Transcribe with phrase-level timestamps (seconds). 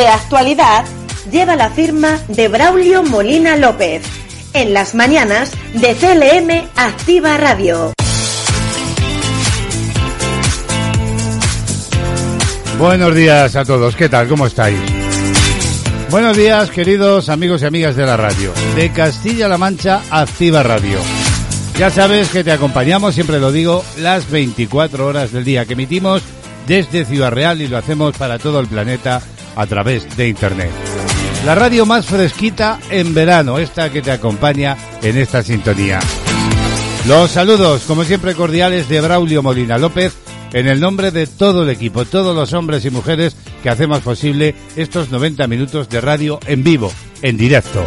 [0.00, 0.86] De actualidad
[1.30, 4.02] lleva la firma de Braulio Molina López.
[4.54, 7.92] En las mañanas de CLM Activa Radio.
[12.78, 14.26] Buenos días a todos, ¿qué tal?
[14.26, 14.78] ¿Cómo estáis?
[16.08, 18.54] Buenos días, queridos amigos y amigas de la radio.
[18.76, 20.98] De Castilla-La Mancha, Activa Radio.
[21.78, 26.22] Ya sabes que te acompañamos, siempre lo digo, las 24 horas del día que emitimos
[26.66, 29.20] desde Ciudad Real y lo hacemos para todo el planeta
[29.56, 30.70] a través de Internet.
[31.44, 35.98] La radio más fresquita en verano, esta que te acompaña en esta sintonía.
[37.06, 40.14] Los saludos, como siempre, cordiales de Braulio Molina López,
[40.52, 44.54] en el nombre de todo el equipo, todos los hombres y mujeres que hacemos posible
[44.76, 47.84] estos 90 minutos de radio en vivo, en directo.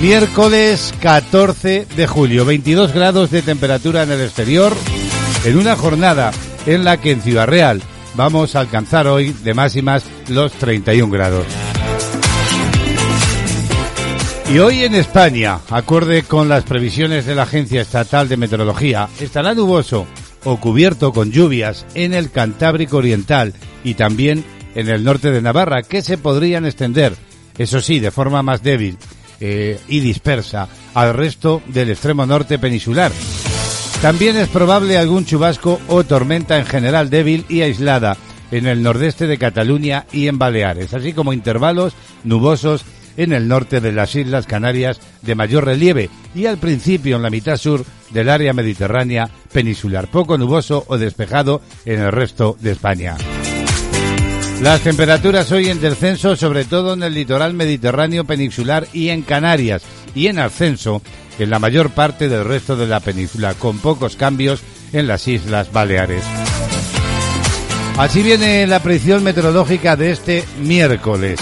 [0.00, 4.72] Miércoles 14 de julio, 22 grados de temperatura en el exterior,
[5.44, 6.30] en una jornada
[6.66, 7.82] en la que en Ciudad Real
[8.18, 11.46] vamos a alcanzar hoy de máximas los 31 grados.
[14.52, 19.54] Y hoy en España, acorde con las previsiones de la Agencia Estatal de Meteorología, estará
[19.54, 20.04] nuboso
[20.44, 25.82] o cubierto con lluvias en el Cantábrico Oriental y también en el norte de Navarra,
[25.82, 27.14] que se podrían extender,
[27.56, 28.98] eso sí, de forma más débil
[29.40, 33.12] eh, y dispersa, al resto del extremo norte peninsular.
[34.02, 38.16] También es probable algún chubasco o tormenta en general débil y aislada
[38.52, 42.84] en el nordeste de Cataluña y en Baleares, así como intervalos nubosos
[43.16, 47.30] en el norte de las Islas Canarias de mayor relieve y al principio en la
[47.30, 53.16] mitad sur del área mediterránea peninsular, poco nuboso o despejado en el resto de España.
[54.62, 59.82] Las temperaturas hoy en descenso, sobre todo en el litoral mediterráneo peninsular y en Canarias,
[60.14, 61.02] y en ascenso
[61.38, 64.62] en la mayor parte del resto de la península, con pocos cambios
[64.92, 66.24] en las Islas Baleares.
[67.96, 71.40] Así viene la predicción meteorológica de este miércoles.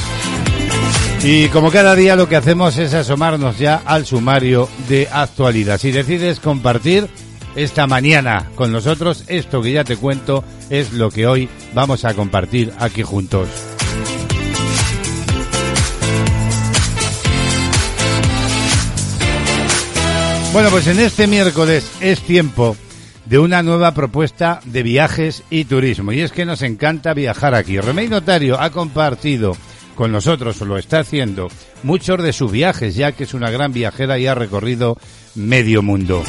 [1.22, 5.78] Y como cada día lo que hacemos es asomarnos ya al sumario de actualidad.
[5.78, 7.08] Si decides compartir
[7.56, 12.14] esta mañana con nosotros, esto que ya te cuento es lo que hoy vamos a
[12.14, 13.75] compartir aquí juntos.
[20.56, 22.78] Bueno, pues en este miércoles es tiempo
[23.26, 26.12] de una nueva propuesta de viajes y turismo.
[26.12, 27.78] Y es que nos encanta viajar aquí.
[27.78, 29.54] Remey Notario ha compartido
[29.96, 31.48] con nosotros, o lo está haciendo,
[31.82, 34.97] muchos de sus viajes, ya que es una gran viajera y ha recorrido
[35.34, 36.24] medio mundo.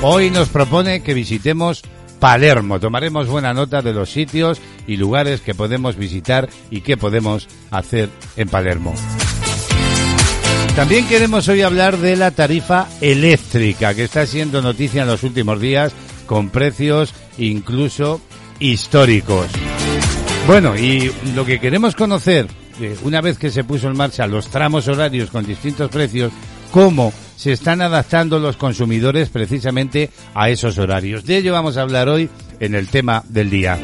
[0.00, 1.82] Hoy nos propone que visitemos
[2.20, 2.80] Palermo.
[2.80, 8.08] Tomaremos buena nota de los sitios y lugares que podemos visitar y que podemos hacer
[8.38, 8.94] en Palermo.
[10.76, 15.60] También queremos hoy hablar de la tarifa eléctrica, que está siendo noticia en los últimos
[15.60, 15.92] días,
[16.26, 18.20] con precios incluso
[18.58, 19.46] históricos.
[20.48, 22.48] Bueno, y lo que queremos conocer,
[22.80, 26.32] eh, una vez que se puso en marcha los tramos horarios con distintos precios,
[26.72, 31.24] cómo se están adaptando los consumidores precisamente a esos horarios.
[31.24, 32.28] De ello vamos a hablar hoy
[32.58, 33.78] en el tema del día.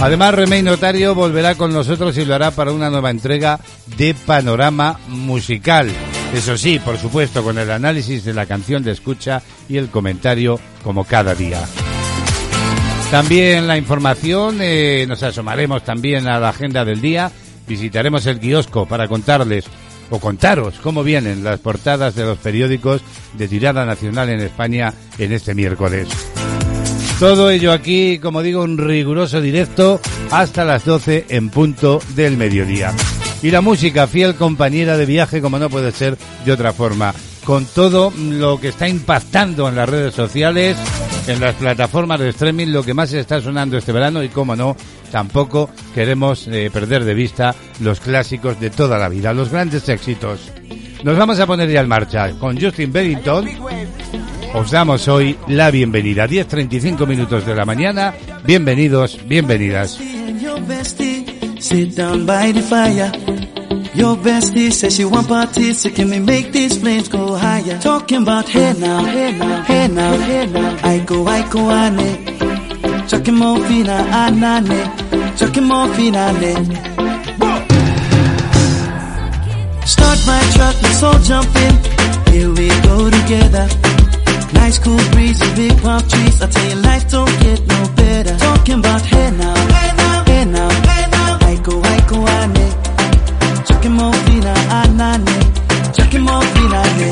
[0.00, 3.58] Además, Remey Notario volverá con nosotros y lo hará para una nueva entrega
[3.96, 5.90] de Panorama Musical.
[6.32, 10.60] Eso sí, por supuesto, con el análisis de la canción de escucha y el comentario
[10.84, 11.60] como cada día.
[13.10, 17.32] También la información, eh, nos asomaremos también a la agenda del día,
[17.66, 19.64] visitaremos el kiosco para contarles
[20.10, 23.02] o contaros cómo vienen las portadas de los periódicos
[23.34, 26.08] de tirada nacional en España en este miércoles.
[27.18, 30.00] Todo ello aquí, como digo, un riguroso directo
[30.30, 32.94] hasta las 12 en punto del mediodía.
[33.42, 37.12] Y la música, fiel compañera de viaje, como no puede ser de otra forma,
[37.44, 40.76] con todo lo que está impactando en las redes sociales,
[41.26, 44.76] en las plataformas de streaming, lo que más está sonando este verano y, como no,
[45.10, 50.52] tampoco queremos eh, perder de vista los clásicos de toda la vida, los grandes éxitos.
[51.02, 53.48] Nos vamos a poner ya en marcha con Justin Bennington
[54.54, 56.26] os damos hoy la bienvenida.
[56.26, 58.14] 10.35 minutos de la mañana.
[58.44, 59.98] Bienvenidos, bienvenidas.
[60.40, 60.60] Your
[67.08, 67.36] go.
[70.84, 71.70] I go, I go,
[75.94, 76.54] fina, ne.
[79.84, 82.32] Start my truck, let's all jump in.
[82.32, 83.87] Here we go together.
[84.54, 86.42] Nice cool breeze and big palm trees.
[86.42, 88.36] I tell you, life don't get no better.
[88.38, 91.38] Talking about hey now, hey now, hey now, hey now.
[91.42, 91.54] I
[92.08, 92.68] go, ane.
[93.66, 95.36] Chucking more fina, ah, ah, anane.
[95.96, 97.10] Chucking more fina, ne.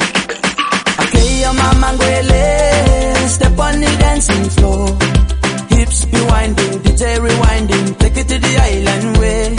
[1.03, 3.29] Okay, your mama ngwele.
[3.29, 4.87] Step on the dancing floor.
[5.77, 7.99] Hips be winding, DJ rewinding.
[7.99, 9.57] Take it to the island way.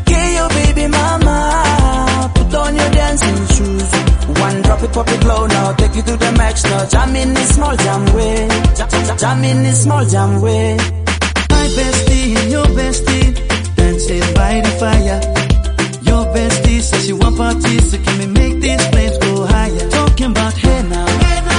[0.00, 2.30] Okay, your baby mama.
[2.34, 4.03] Put on your dancing shoes.
[4.64, 5.72] Drop it, pop it low now.
[5.74, 6.86] Take you to the max now.
[6.86, 8.48] Jam in this small jam way.
[9.20, 10.76] Jam, in this small jam way.
[11.50, 13.28] My bestie and your bestie
[13.76, 15.20] dancing by the fire.
[16.08, 19.88] Your bestie says she want parties, so can we make these flames go higher?
[19.90, 21.53] Talking about hey now, hey now,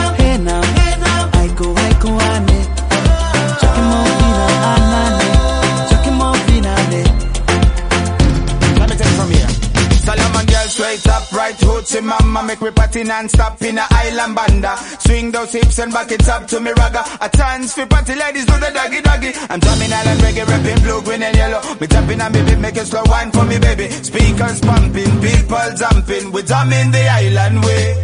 [11.05, 14.75] girl right right hoochie mama Make me party non-stop in a island banda.
[14.99, 17.03] Swing those hips and back it up to me ragga.
[17.21, 19.31] A chance for party ladies do the doggy doggy.
[19.49, 21.61] I'm drumming island reggae, rapping blue, green and yellow.
[21.79, 23.89] Me jumping on me beat, make it slow wine for me baby.
[23.89, 26.31] Speakers pumping, people jumping.
[26.31, 28.03] We jamming the island way.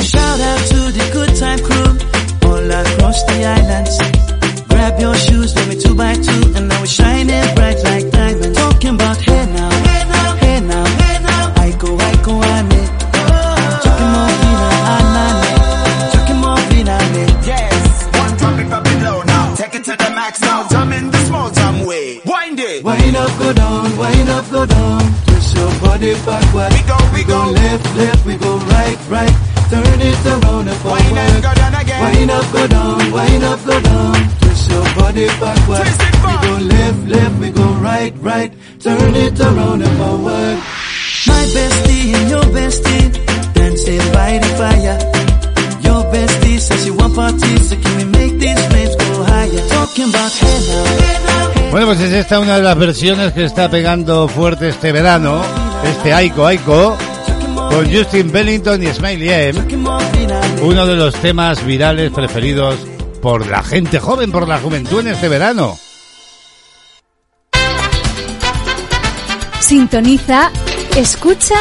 [0.00, 1.90] Shout out to the good time crew
[2.48, 3.94] all across the islands.
[4.68, 8.56] Grab your shoes, let me two by two, and now we're shining bright like diamonds.
[8.58, 9.71] Talking about hey now,
[22.24, 25.00] Wind it Wind up, go down, wind up, go down.
[25.26, 26.72] Twist your body backward.
[26.72, 27.50] We go, we go.
[27.50, 29.34] left, left, we go right, right.
[29.70, 31.02] Turn it around and forward.
[31.02, 34.14] Wind and go down again Wind up, go down, wind up, go down.
[34.40, 35.80] Twist your body backward.
[35.80, 36.42] Twist it back.
[36.42, 38.52] We go left, left, we go right, right.
[38.80, 40.81] Turn it around and forward.
[41.26, 44.98] My bestie and your bestie dancing by the fire.
[45.82, 49.68] Your bestie says she want parties, so can we make these flames go higher?
[49.68, 53.32] Talking about hey now, hey now, hey Bueno, pues es esta una de las versiones
[53.32, 55.42] que está pegando fuerte este verano,
[55.84, 56.96] este Aiko Aiko,
[57.70, 59.60] con Justin Bellington y Smiley M,
[60.62, 62.76] uno de los temas virales preferidos
[63.20, 65.78] por la gente joven, por la juventud en este verano.
[69.60, 70.50] Sintoniza,
[70.96, 71.56] escucha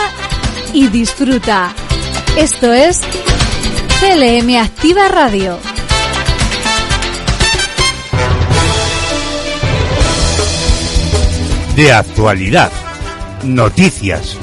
[0.74, 1.74] y disfruta.
[2.38, 3.00] Esto es
[4.00, 5.58] CLM Activa Radio.
[11.76, 12.72] De actualidad,
[13.44, 14.38] noticias.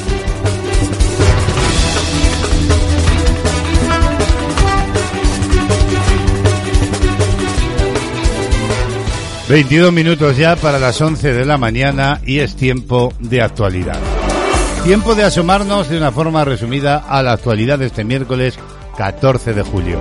[9.48, 14.17] ...22 minutos ya para las 11 de la mañana y es tiempo de actualidad.
[14.84, 18.58] Tiempo de asomarnos de una forma resumida a la actualidad de este miércoles
[18.96, 19.98] 14 de julio.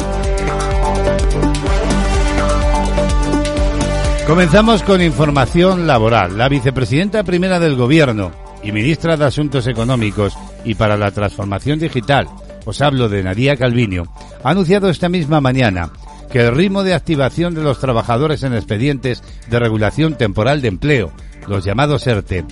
[4.25, 6.37] Comenzamos con información laboral.
[6.37, 8.31] La vicepresidenta primera del Gobierno
[8.63, 12.27] y ministra de Asuntos Económicos y para la Transformación Digital,
[12.65, 14.03] os hablo de Nadia Calviño,
[14.43, 15.91] ha anunciado esta misma mañana
[16.29, 21.11] que el ritmo de activación de los trabajadores en expedientes de regulación temporal de empleo,
[21.47, 22.45] los llamados ERTE,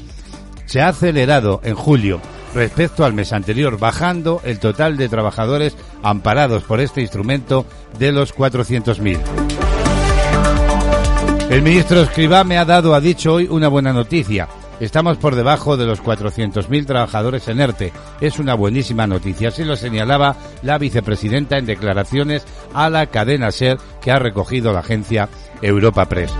[0.65, 2.22] se ha acelerado en julio
[2.53, 7.65] respecto al mes anterior, bajando el total de trabajadores amparados por este instrumento
[8.00, 9.19] de los 400.000.
[11.50, 14.48] El ministro Escribá me ha dado, ha dicho hoy, una buena noticia.
[14.79, 17.93] Estamos por debajo de los 400.000 trabajadores en ERTE.
[18.19, 19.50] Es una buenísima noticia.
[19.50, 24.79] Así lo señalaba la vicepresidenta en declaraciones a la cadena SER que ha recogido la
[24.79, 25.29] agencia
[25.62, 26.34] Europa Press.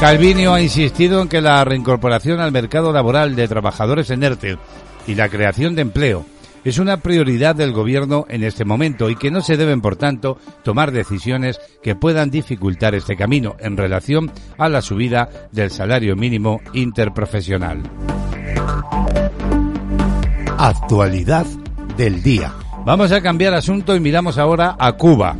[0.00, 4.56] Calvinio ha insistido en que la reincorporación al mercado laboral de trabajadores en ERTE
[5.06, 6.24] y la creación de empleo
[6.64, 10.38] es una prioridad del gobierno en este momento y que no se deben, por tanto,
[10.62, 16.62] tomar decisiones que puedan dificultar este camino en relación a la subida del salario mínimo
[16.72, 17.82] interprofesional.
[20.56, 21.44] Actualidad
[21.98, 22.54] del día.
[22.86, 25.36] Vamos a cambiar asunto y miramos ahora a Cuba.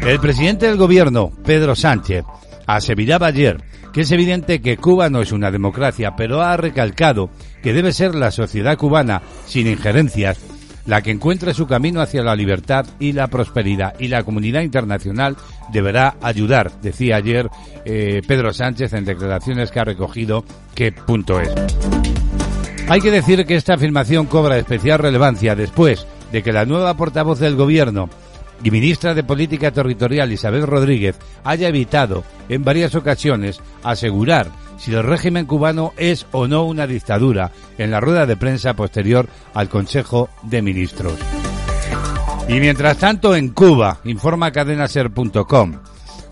[0.00, 2.24] El presidente del gobierno, Pedro Sánchez,
[2.66, 7.30] aseguraba ayer que es evidente que Cuba no es una democracia, pero ha recalcado
[7.62, 10.40] que debe ser la sociedad cubana, sin injerencias,
[10.84, 13.94] la que encuentre su camino hacia la libertad y la prosperidad.
[14.00, 15.36] Y la comunidad internacional
[15.72, 17.48] deberá ayudar, decía ayer
[17.84, 21.50] eh, Pedro Sánchez en declaraciones que ha recogido qué punto es.
[22.88, 27.38] Hay que decir que esta afirmación cobra especial relevancia después de que la nueva portavoz
[27.38, 28.10] del gobierno
[28.62, 35.02] y ministra de Política Territorial Isabel Rodríguez haya evitado en varias ocasiones asegurar si el
[35.02, 40.28] régimen cubano es o no una dictadura en la rueda de prensa posterior al Consejo
[40.42, 41.18] de Ministros.
[42.48, 45.80] Y mientras tanto en Cuba, informa cadenaser.com,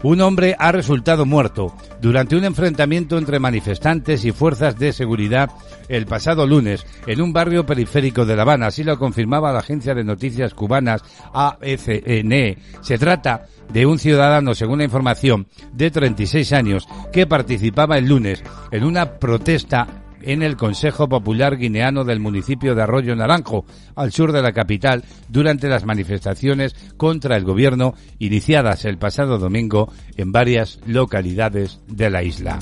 [0.02, 5.50] un hombre ha resultado muerto durante un enfrentamiento entre manifestantes y fuerzas de seguridad
[5.88, 8.66] el pasado lunes en un barrio periférico de La Habana.
[8.66, 12.58] Así lo confirmaba la agencia de noticias cubanas AFN.
[12.80, 18.42] Se trata de un ciudadano, según la información, de 36 años que participaba el lunes
[18.72, 23.64] en una protesta en el Consejo Popular Guineano del municipio de Arroyo Naranjo,
[23.94, 29.92] al sur de la capital, durante las manifestaciones contra el gobierno iniciadas el pasado domingo
[30.16, 32.58] en varias localidades de la isla.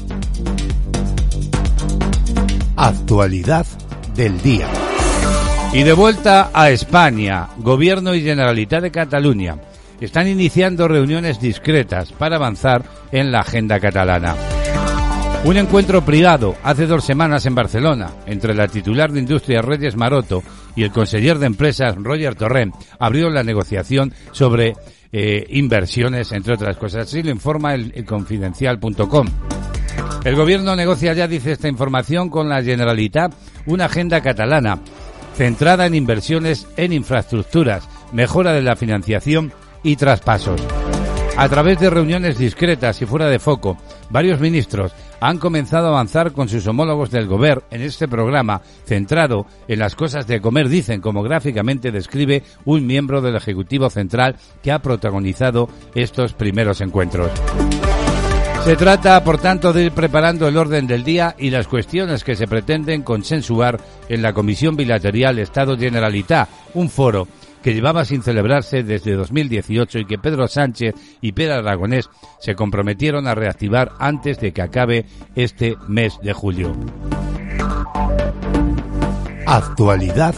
[2.77, 3.67] Actualidad
[4.15, 4.69] del día.
[5.73, 9.57] Y de vuelta a España, Gobierno y Generalitat de Cataluña
[10.01, 14.35] están iniciando reuniones discretas para avanzar en la agenda catalana.
[15.43, 20.43] Un encuentro privado hace dos semanas en Barcelona entre la titular de Industria Reyes Maroto
[20.77, 24.75] y el conseller de Empresas Roger Torrent abrió la negociación sobre
[25.13, 27.07] eh, inversiones, entre otras cosas.
[27.07, 29.27] Así lo informa el, el confidencial.com.
[30.25, 33.33] El gobierno negocia ya, dice esta información, con la Generalitat
[33.65, 34.79] una agenda catalana
[35.35, 40.61] centrada en inversiones en infraestructuras, mejora de la financiación y traspasos.
[41.41, 43.79] A través de reuniones discretas y fuera de foco,
[44.11, 49.47] varios ministros han comenzado a avanzar con sus homólogos del Gobierno en este programa centrado
[49.67, 54.71] en las cosas de comer, dicen, como gráficamente describe un miembro del Ejecutivo Central que
[54.71, 57.31] ha protagonizado estos primeros encuentros.
[58.67, 62.37] Se trata, por tanto, de ir preparando el orden del día y las cuestiones que
[62.37, 63.81] se pretenden consensuar
[64.11, 67.27] en la Comisión Bilateral Estado Generalitat, un foro
[67.63, 73.27] que llevaba sin celebrarse desde 2018 y que Pedro Sánchez y Pedro Aragonés se comprometieron
[73.27, 76.73] a reactivar antes de que acabe este mes de julio.
[79.47, 80.35] Actualidad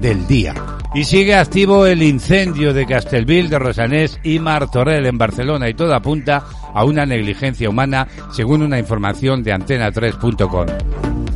[0.00, 0.54] del día.
[0.94, 5.94] Y sigue activo el incendio de Castelvil, de Rosanés y Martorell en Barcelona y todo
[5.94, 11.35] apunta a una negligencia humana según una información de antena3.com.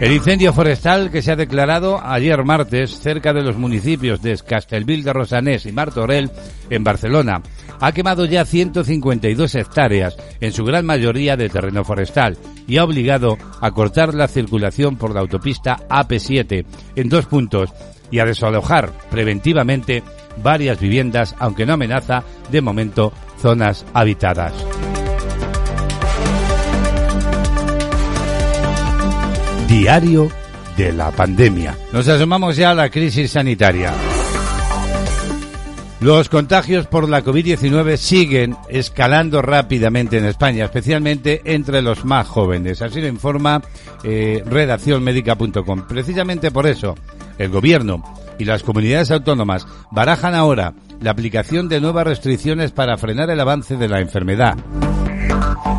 [0.00, 5.04] El incendio forestal que se ha declarado ayer martes cerca de los municipios de Castelvil
[5.04, 6.30] de Rosanés y Martorell
[6.68, 7.42] en Barcelona
[7.80, 12.36] ha quemado ya 152 hectáreas, en su gran mayoría de terreno forestal,
[12.66, 16.64] y ha obligado a cortar la circulación por la autopista AP7
[16.96, 17.70] en dos puntos
[18.10, 20.02] y a desalojar preventivamente
[20.42, 24.52] varias viviendas, aunque no amenaza de momento zonas habitadas.
[29.74, 30.30] Diario
[30.76, 31.76] de la pandemia.
[31.92, 33.92] Nos asomamos ya a la crisis sanitaria.
[36.00, 42.82] Los contagios por la COVID-19 siguen escalando rápidamente en España, especialmente entre los más jóvenes.
[42.82, 43.62] Así lo informa
[44.04, 45.88] eh, redaccionmedica.com.
[45.88, 46.94] Precisamente por eso,
[47.36, 48.04] el gobierno
[48.38, 53.76] y las comunidades autónomas barajan ahora la aplicación de nuevas restricciones para frenar el avance
[53.76, 54.56] de la enfermedad.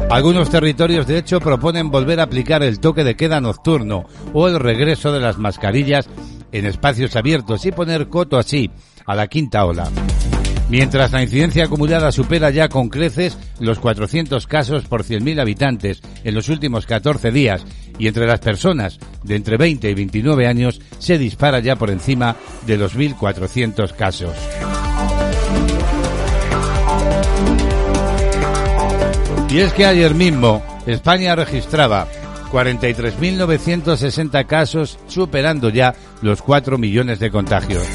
[0.10, 4.60] Algunos territorios, de hecho, proponen volver a aplicar el toque de queda nocturno o el
[4.60, 6.08] regreso de las mascarillas
[6.52, 8.70] en espacios abiertos y poner coto así
[9.06, 9.90] a la quinta ola.
[10.70, 16.34] Mientras la incidencia acumulada supera ya con creces los 400 casos por 100.000 habitantes en
[16.34, 17.66] los últimos 14 días
[18.00, 22.36] y entre las personas de entre 20 y 29 años se dispara ya por encima
[22.66, 24.34] de los 1.400 casos.
[29.56, 32.10] Y es que ayer mismo España registraba
[32.52, 37.88] 43.960 casos, superando ya los 4 millones de contagios.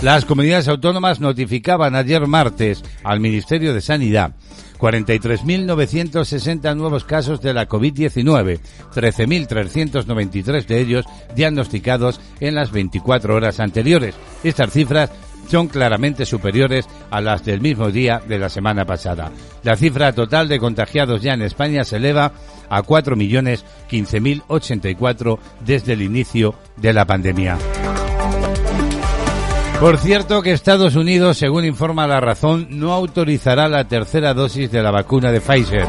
[0.00, 4.32] Las comunidades autónomas notificaban ayer martes al Ministerio de Sanidad
[4.78, 8.58] 43.960 nuevos casos de la COVID-19,
[8.94, 11.04] 13.393 de ellos
[11.34, 14.14] diagnosticados en las 24 horas anteriores.
[14.42, 15.10] Estas cifras
[15.48, 19.30] son claramente superiores a las del mismo día de la semana pasada.
[19.62, 22.32] La cifra total de contagiados ya en España se eleva
[22.68, 27.56] a 4.015.084 desde el inicio de la pandemia.
[29.80, 34.82] Por cierto que Estados Unidos, según informa La Razón, no autorizará la tercera dosis de
[34.82, 35.86] la vacuna de Pfizer.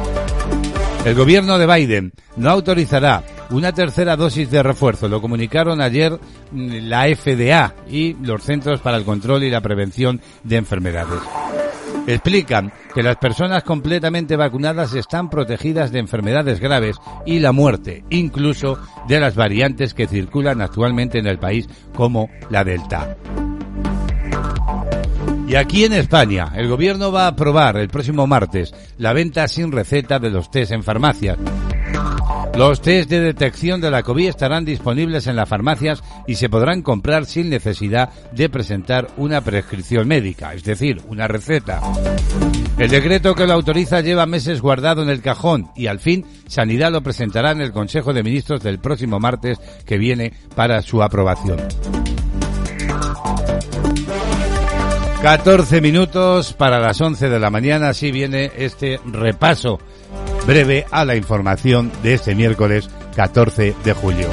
[1.05, 5.07] El gobierno de Biden no autorizará una tercera dosis de refuerzo.
[5.07, 6.19] Lo comunicaron ayer
[6.51, 11.21] mm, la FDA y los Centros para el Control y la Prevención de Enfermedades.
[12.05, 18.77] Explican que las personas completamente vacunadas están protegidas de enfermedades graves y la muerte, incluso
[19.07, 23.15] de las variantes que circulan actualmente en el país como la Delta.
[25.49, 29.71] Y aquí en España, el gobierno va a aprobar el próximo martes la venta sin
[29.71, 31.39] receta de los test en farmacias.
[32.55, 36.83] Los test de detección de la COVID estarán disponibles en las farmacias y se podrán
[36.83, 41.81] comprar sin necesidad de presentar una prescripción médica, es decir, una receta.
[42.77, 46.91] El decreto que lo autoriza lleva meses guardado en el cajón y al fin Sanidad
[46.91, 51.57] lo presentará en el Consejo de Ministros del próximo martes que viene para su aprobación.
[55.21, 59.79] 14 minutos para las 11 de la mañana, así viene este repaso
[60.47, 64.29] breve a la información de este miércoles 14 de julio.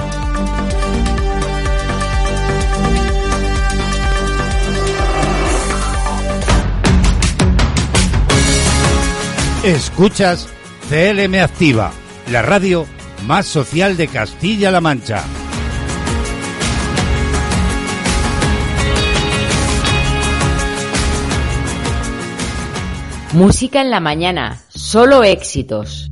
[9.64, 10.48] Escuchas
[10.88, 11.90] CLM Activa,
[12.30, 12.86] la radio
[13.26, 15.24] más social de Castilla-La Mancha.
[23.36, 26.10] Música en la mañana, solo éxitos.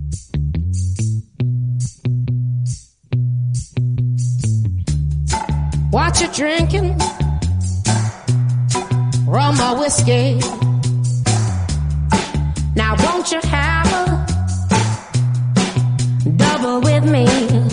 [5.90, 6.98] What you drinking?
[9.26, 10.38] Rum or whiskey?
[12.76, 13.86] Now won't you have
[16.26, 17.63] a double with me?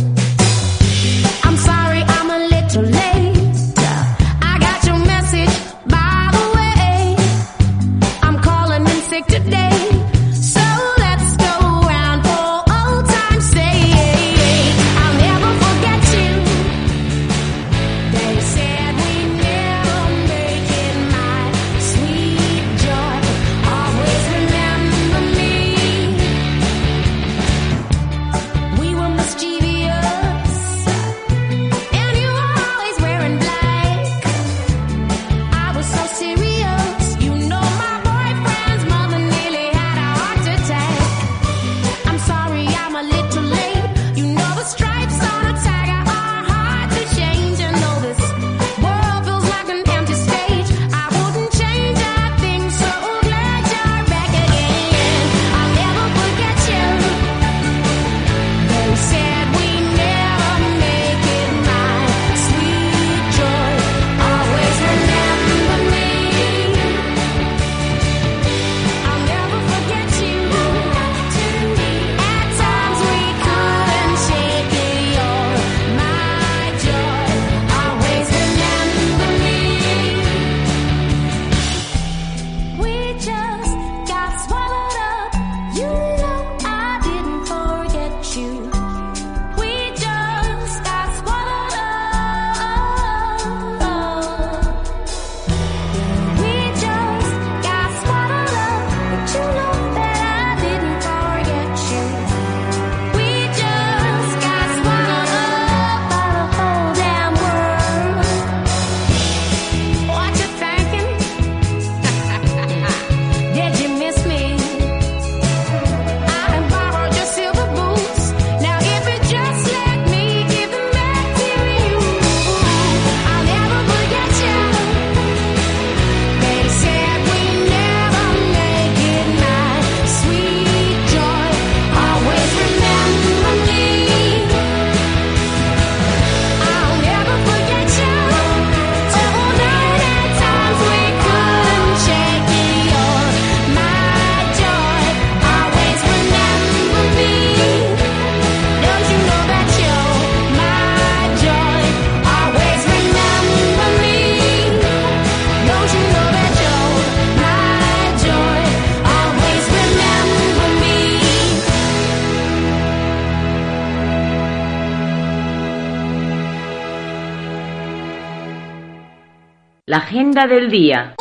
[169.92, 171.16] La agenda del día.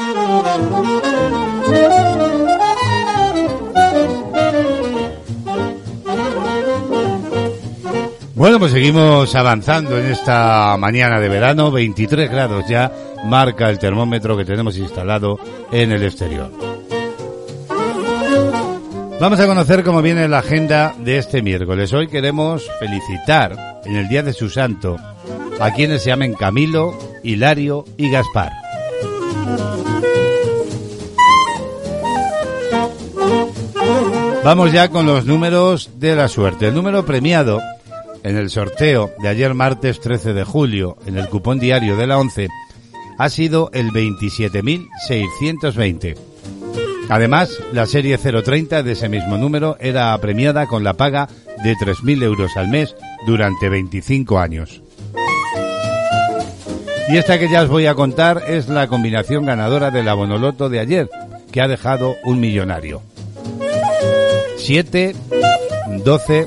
[8.37, 12.93] Bueno, pues seguimos avanzando en esta mañana de verano, 23 grados ya
[13.25, 15.41] marca el termómetro que tenemos instalado
[15.73, 16.53] en el exterior.
[19.19, 21.93] Vamos a conocer cómo viene la agenda de este miércoles.
[21.93, 24.97] Hoy queremos felicitar en el día de su santo
[25.59, 28.60] a quienes se llamen Camilo, Hilario y Gaspar.
[34.43, 36.69] Vamos ya con los números de la suerte.
[36.69, 37.61] El número premiado
[38.23, 42.19] en el sorteo de ayer martes 13 de julio en el cupón diario de la
[42.19, 42.49] 11
[43.19, 46.17] ha sido el 27.620.
[47.11, 51.29] Además, la serie 030 de ese mismo número era premiada con la paga
[51.63, 54.81] de 3.000 euros al mes durante 25 años.
[57.11, 60.79] Y esta que ya os voy a contar es la combinación ganadora del abonoloto de
[60.79, 61.11] ayer,
[61.53, 63.03] que ha dejado un millonario.
[64.61, 65.15] 7,
[66.05, 66.47] 12,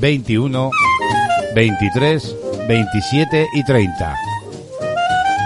[0.00, 0.70] 21,
[1.54, 2.36] 23,
[2.68, 4.16] 27 y 30.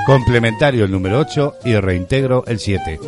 [0.07, 2.99] Complementario el número 8 y reintegro el 7.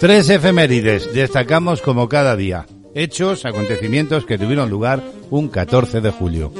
[0.00, 2.66] Tres efemérides destacamos como cada día.
[2.94, 6.52] Hechos, acontecimientos que tuvieron lugar un 14 de julio.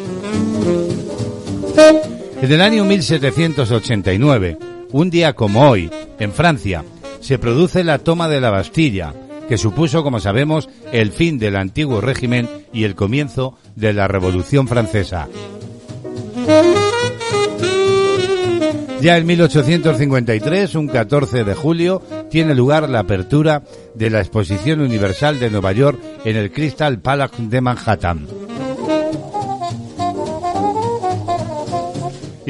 [2.41, 4.57] En el año 1789,
[4.93, 6.85] un día como hoy, en Francia,
[7.21, 9.15] se produce la toma de la Bastilla,
[9.49, 14.69] que supuso, como sabemos, el fin del antiguo régimen y el comienzo de la Revolución
[14.69, 15.29] Francesa.
[19.01, 23.63] Ya en 1853, un 14 de julio, tiene lugar la apertura
[23.95, 28.50] de la Exposición Universal de Nueva York en el Crystal Palace de Manhattan.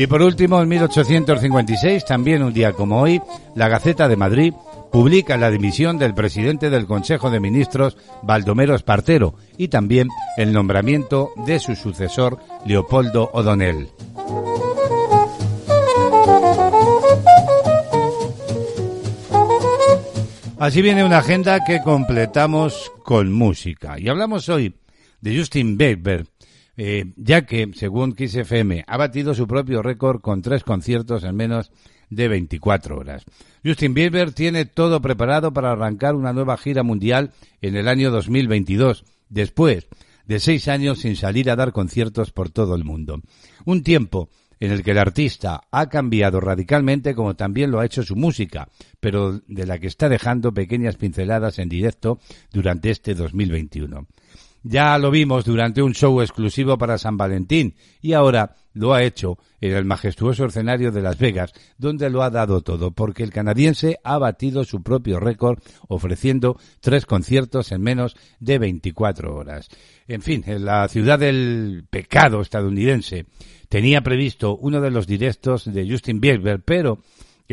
[0.01, 3.21] Y por último, en 1856, también un día como hoy,
[3.55, 4.55] la Gaceta de Madrid
[4.91, 10.09] publica la dimisión del presidente del Consejo de Ministros, Baldomero Espartero, y también
[10.39, 13.91] el nombramiento de su sucesor, Leopoldo O'Donnell.
[20.59, 23.99] Así viene una agenda que completamos con música.
[23.99, 24.75] Y hablamos hoy
[25.21, 26.25] de Justin Bieber,
[26.77, 31.37] eh, ya que, según Kiss FM, ha batido su propio récord con tres conciertos en
[31.37, 31.71] menos
[32.11, 33.25] de 24 horas.
[33.65, 39.05] Justin Bieber tiene todo preparado para arrancar una nueva gira mundial en el año 2022,
[39.29, 39.89] después
[40.27, 43.21] de seis años sin salir a dar conciertos por todo el mundo.
[43.65, 44.29] Un tiempo
[44.61, 48.69] en el que el artista ha cambiado radicalmente como también lo ha hecho su música,
[49.01, 52.21] pero de la que está dejando pequeñas pinceladas en directo
[52.53, 54.07] durante este 2021.
[54.63, 59.39] Ya lo vimos durante un show exclusivo para San Valentín y ahora lo ha hecho
[59.61, 63.99] en el majestuoso escenario de Las Vegas, donde lo ha dado todo, porque el canadiense
[64.05, 69.69] ha batido su propio récord ofreciendo tres conciertos en menos de 24 horas.
[70.07, 73.27] En fin, en la ciudad del pecado estadounidense
[73.71, 77.01] tenía previsto uno de los directos de Justin Bieber, pero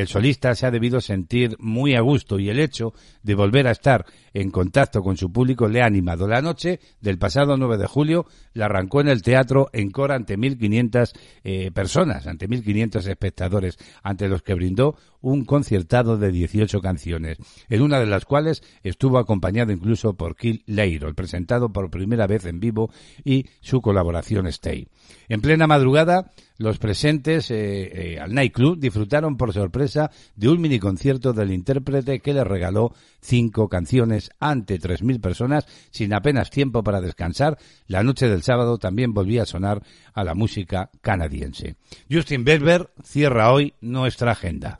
[0.01, 3.71] el solista se ha debido sentir muy a gusto y el hecho de volver a
[3.71, 6.27] estar en contacto con su público le ha animado.
[6.27, 10.37] La noche del pasado 9 de julio la arrancó en el teatro en Cora ante
[10.37, 11.11] 1.500
[11.43, 17.37] eh, personas, ante 1.500 espectadores, ante los que brindó un conciertado de 18 canciones,
[17.69, 22.45] en una de las cuales estuvo acompañado incluso por Kill Leiro, presentado por primera vez
[22.45, 22.91] en vivo
[23.23, 24.87] y su colaboración Stay.
[25.29, 30.79] En plena madrugada, los presentes eh, eh, al nightclub disfrutaron por sorpresa de un mini
[30.79, 37.01] concierto del intérprete que les regaló cinco canciones ante 3.000 personas sin apenas tiempo para
[37.01, 37.57] descansar.
[37.87, 41.75] La noche del sábado también volvía a sonar a la música canadiense.
[42.09, 44.79] Justin Bieber cierra hoy nuestra agenda.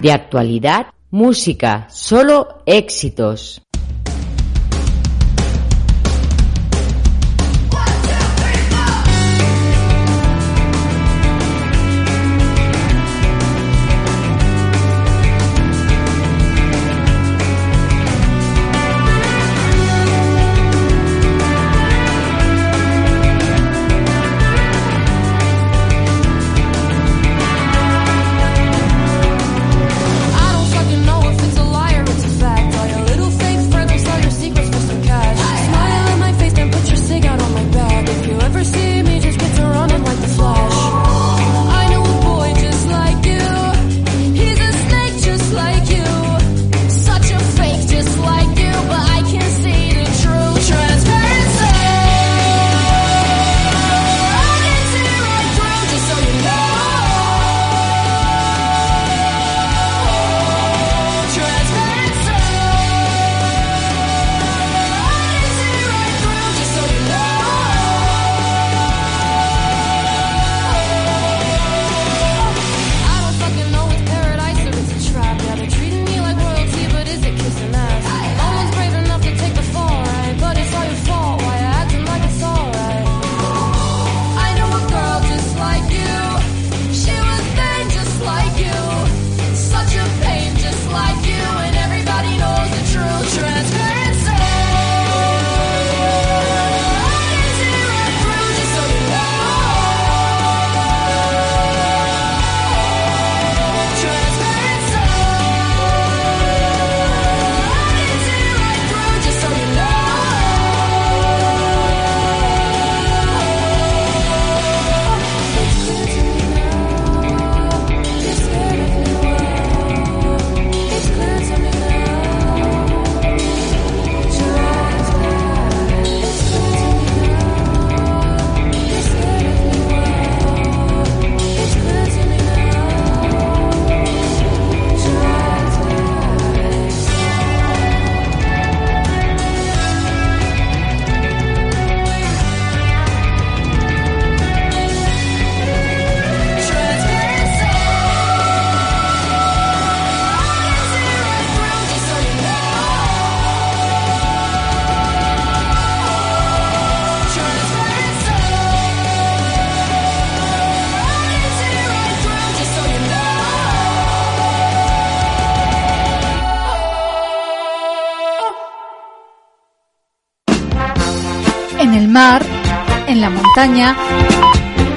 [0.00, 3.60] De actualidad, música, solo éxitos.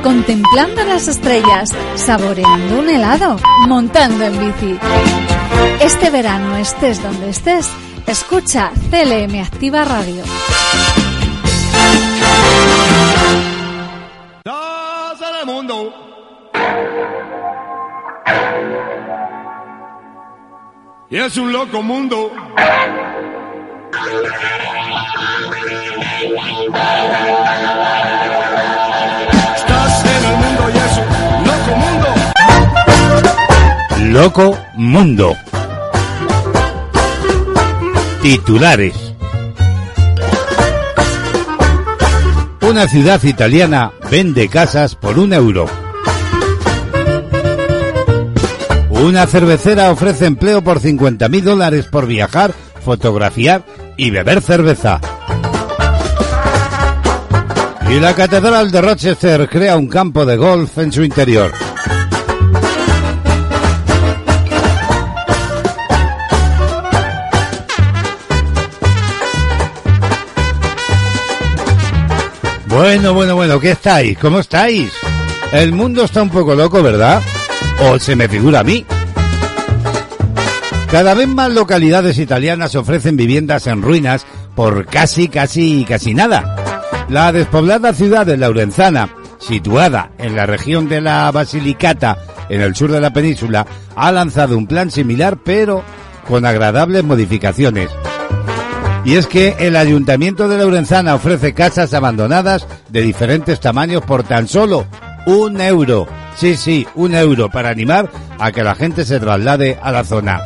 [0.01, 3.35] Contemplando las estrellas, saboreando un helado,
[3.67, 4.79] montando en bici.
[5.81, 7.69] Este verano, estés donde estés,
[8.07, 10.23] escucha CLM Activa Radio.
[15.45, 15.93] mundo.
[21.09, 22.31] Y es un loco mundo.
[34.13, 35.35] Loco Mundo.
[38.21, 38.93] Titulares.
[42.61, 45.65] Una ciudad italiana vende casas por un euro.
[48.91, 52.53] Una cervecera ofrece empleo por 50.000 dólares por viajar,
[52.85, 53.65] fotografiar
[53.97, 55.01] y beber cerveza.
[57.89, 61.51] Y la Catedral de Rochester crea un campo de golf en su interior.
[72.73, 74.17] Bueno, bueno, bueno, ¿qué estáis?
[74.17, 74.91] ¿Cómo estáis?
[75.51, 77.21] El mundo está un poco loco, ¿verdad?
[77.83, 78.83] ¿O se me figura a mí?
[80.89, 87.05] Cada vez más localidades italianas ofrecen viviendas en ruinas por casi, casi, casi nada.
[87.09, 92.17] La despoblada ciudad de Laurenzana, situada en la región de la Basilicata,
[92.49, 95.83] en el sur de la península, ha lanzado un plan similar pero
[96.27, 97.91] con agradables modificaciones.
[99.05, 104.47] Y es que el Ayuntamiento de Laurenzana ofrece casas abandonadas de diferentes tamaños por tan
[104.47, 104.85] solo
[105.25, 106.07] un euro.
[106.37, 110.41] Sí, sí, un euro para animar a que la gente se traslade a la zona.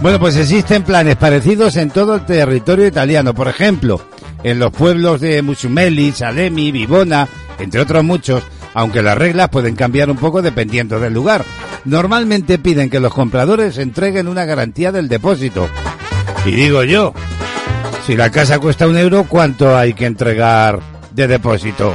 [0.00, 3.34] Bueno, pues existen planes parecidos en todo el territorio italiano.
[3.34, 4.00] Por ejemplo,
[4.42, 8.42] en los pueblos de Musumeli, Salemi, Vivona, entre otros muchos,
[8.74, 11.44] aunque las reglas pueden cambiar un poco dependiendo del lugar.
[11.84, 15.68] Normalmente piden que los compradores entreguen una garantía del depósito.
[16.46, 17.12] Y digo yo,
[18.06, 20.78] si la casa cuesta un euro, ¿cuánto hay que entregar
[21.10, 21.92] de depósito?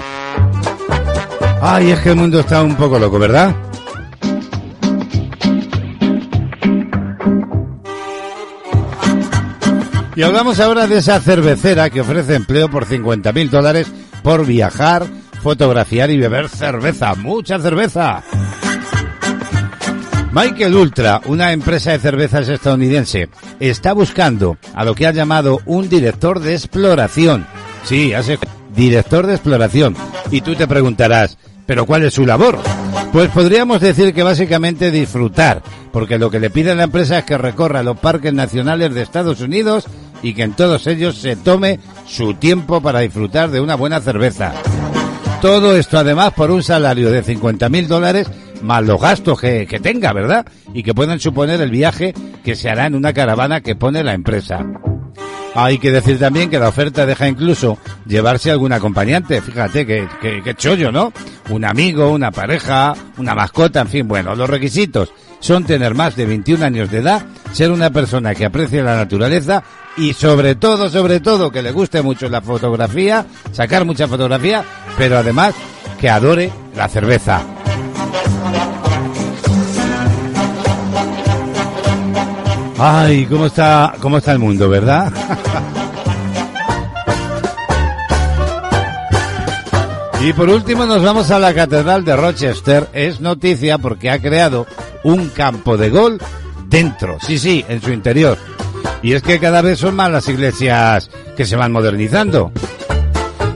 [1.62, 3.56] Ay, es que el mundo está un poco loco, ¿verdad?
[10.16, 13.88] Y hablamos ahora de esa cervecera que ofrece empleo por 50.000 dólares
[14.22, 15.06] por viajar,
[15.42, 17.16] fotografiar y beber cerveza.
[17.16, 18.22] ¡Mucha cerveza!
[20.34, 23.28] Michael Ultra, una empresa de cervezas estadounidense,
[23.60, 27.46] está buscando a lo que ha llamado un director de exploración.
[27.84, 28.40] Sí, hace
[28.74, 29.94] director de exploración.
[30.32, 32.60] Y tú te preguntarás, ¿pero cuál es su labor?
[33.12, 37.38] Pues podríamos decir que básicamente disfrutar, porque lo que le pide la empresa es que
[37.38, 39.84] recorra los parques nacionales de Estados Unidos
[40.24, 44.54] y que en todos ellos se tome su tiempo para disfrutar de una buena cerveza.
[45.42, 48.28] Todo esto además por un salario de 50.000 dólares
[48.62, 50.46] más los gastos que, que tenga, ¿verdad?
[50.74, 54.14] Y que pueden suponer el viaje que se hará en una caravana que pone la
[54.14, 54.66] empresa.
[55.54, 59.42] Hay que decir también que la oferta deja incluso llevarse algún acompañante.
[59.42, 61.12] Fíjate que, que, que chollo, ¿no?
[61.50, 66.26] Un amigo, una pareja, una mascota, en fin, bueno, los requisitos son tener más de
[66.26, 69.64] 21 años de edad, ser una persona que aprecie la naturaleza
[69.98, 74.64] y sobre todo, sobre todo, que le guste mucho la fotografía, sacar mucha fotografía,
[74.98, 75.54] pero además
[76.00, 77.44] que adore la cerveza.
[82.84, 85.14] Ay, cómo está, cómo está el mundo, ¿verdad?
[90.24, 92.90] y por último nos vamos a la Catedral de Rochester.
[92.94, 94.66] Es noticia porque ha creado
[95.04, 96.20] un campo de gol
[96.70, 98.40] dentro, sí, sí, en su interior.
[99.04, 102.52] Y es que cada vez son más las iglesias que se van modernizando.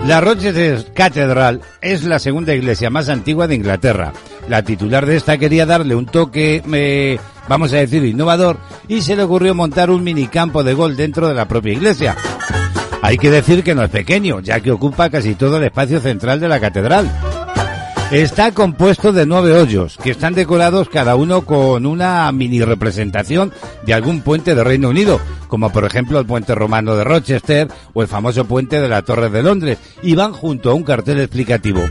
[0.06, 4.14] La Rochester Cathedral es la segunda iglesia más antigua de Inglaterra.
[4.48, 9.16] La titular de esta quería darle un toque, eh, vamos a decir, innovador y se
[9.16, 12.16] le ocurrió montar un minicampo de gol dentro de la propia iglesia.
[13.02, 16.40] Hay que decir que no es pequeño, ya que ocupa casi todo el espacio central
[16.40, 17.12] de la catedral.
[18.12, 23.52] Está compuesto de nueve hoyos, que están decorados cada uno con una mini representación
[23.84, 28.04] de algún puente de Reino Unido, como por ejemplo el puente romano de Rochester o
[28.04, 31.82] el famoso puente de la Torre de Londres, y van junto a un cartel explicativo.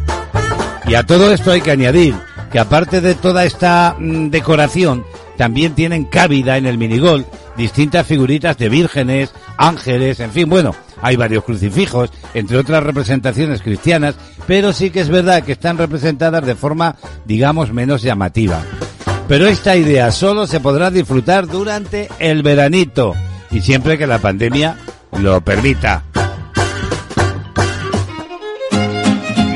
[0.87, 2.15] Y a todo esto hay que añadir
[2.55, 5.05] que aparte de toda esta mm, decoración,
[5.37, 7.27] también tienen cabida en el minigol
[7.57, 14.15] distintas figuritas de vírgenes, ángeles, en fin, bueno, hay varios crucifijos, entre otras representaciones cristianas,
[14.47, 16.95] pero sí que es verdad que están representadas de forma,
[17.25, 18.63] digamos, menos llamativa.
[19.27, 23.15] Pero esta idea solo se podrá disfrutar durante el veranito
[23.51, 24.79] y siempre que la pandemia
[25.19, 26.05] lo permita.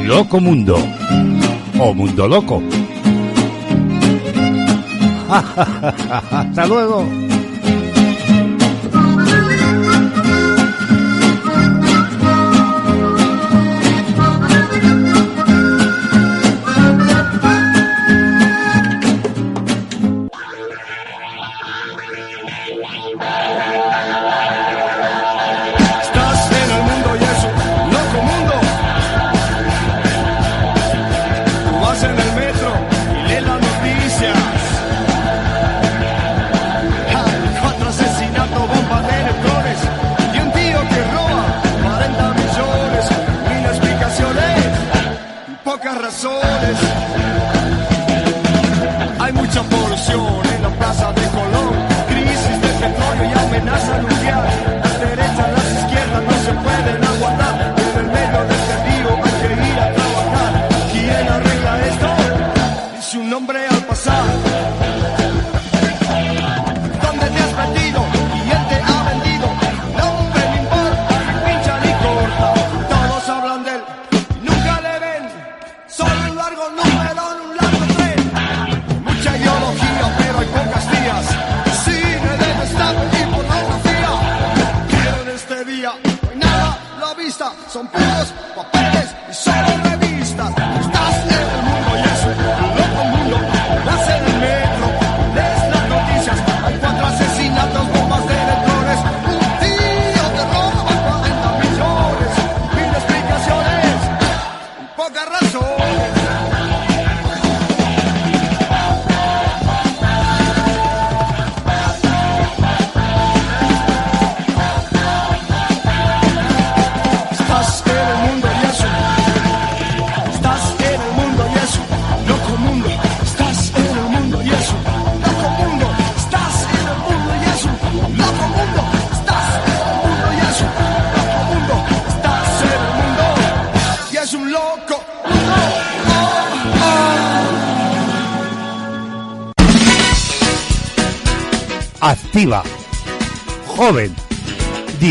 [0.03, 0.85] Loco Mundo
[1.79, 2.61] o Mundo Loco.
[6.31, 7.07] Hasta luego.
[87.83, 87.99] Vista.
[87.99, 88.08] Son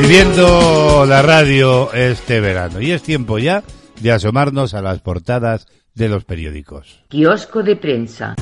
[0.00, 2.80] Viviendo la radio este verano.
[2.80, 3.62] Y es tiempo ya
[4.00, 7.04] de asomarnos a las portadas de los periódicos.
[7.08, 8.34] Kiosco de prensa.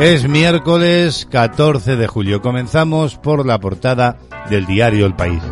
[0.00, 2.42] Es miércoles 14 de julio.
[2.42, 4.18] Comenzamos por la portada
[4.50, 5.42] del diario El País.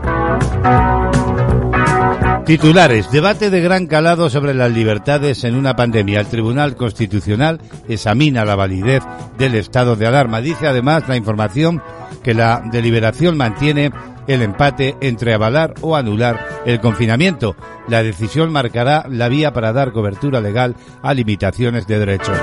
[2.45, 3.11] Titulares.
[3.11, 6.20] Debate de gran calado sobre las libertades en una pandemia.
[6.20, 9.03] El Tribunal Constitucional examina la validez
[9.38, 10.41] del estado de alarma.
[10.41, 11.82] Dice además la información
[12.22, 13.93] que la deliberación mantiene
[14.26, 17.57] el empate entre avalar o anular el confinamiento.
[17.88, 22.38] La decisión marcará la vía para dar cobertura legal a limitaciones de derechos.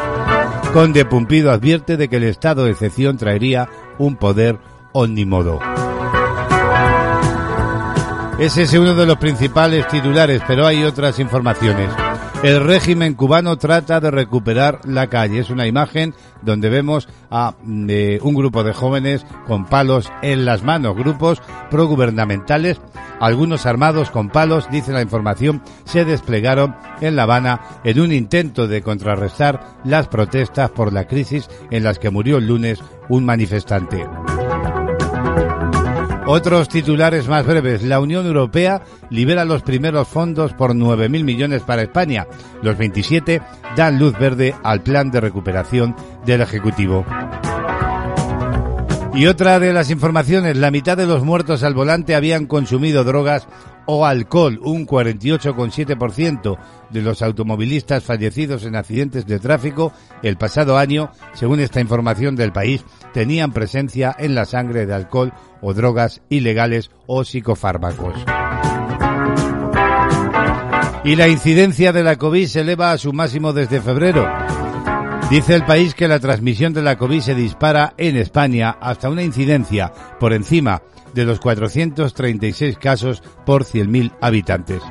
[0.74, 4.60] Conde Pumpido advierte de que el estado de excepción traería un poder
[4.93, 5.60] omnimodo.
[8.40, 11.90] Ese es uno de los principales titulares, pero hay otras informaciones.
[12.44, 15.40] El régimen cubano trata de recuperar la calle.
[15.40, 16.14] Es una imagen
[16.44, 17.56] donde vemos a
[17.90, 22.80] eh, un grupo de jóvenes con palos en las manos, grupos progubernamentales,
[23.20, 28.68] algunos armados con palos, dice la información, se desplegaron en La Habana en un intento
[28.68, 34.06] de contrarrestar las protestas por la crisis en las que murió el lunes un manifestante.
[36.30, 37.84] Otros titulares más breves.
[37.84, 42.28] La Unión Europea libera los primeros fondos por 9.000 millones para España.
[42.61, 43.41] Los 27
[43.78, 47.05] dan luz verde al plan de recuperación del Ejecutivo.
[49.13, 53.47] Y otra de las informaciones, la mitad de los muertos al volante habían consumido drogas
[53.88, 54.60] o alcohol.
[54.64, 56.58] Un 48,7%
[56.92, 62.52] de los automovilistas fallecidos en accidentes de tráfico el pasado año, según esta información del
[62.52, 68.14] país, tenían presencia en la sangre de alcohol o drogas ilegales o psicofármacos.
[71.04, 74.28] Y la incidencia de la COVID se eleva a su máximo desde febrero.
[75.30, 79.24] Dice el país que la transmisión de la COVID se dispara en España hasta una
[79.24, 80.82] incidencia por encima
[81.14, 84.82] de los 436 casos por 100.000 habitantes.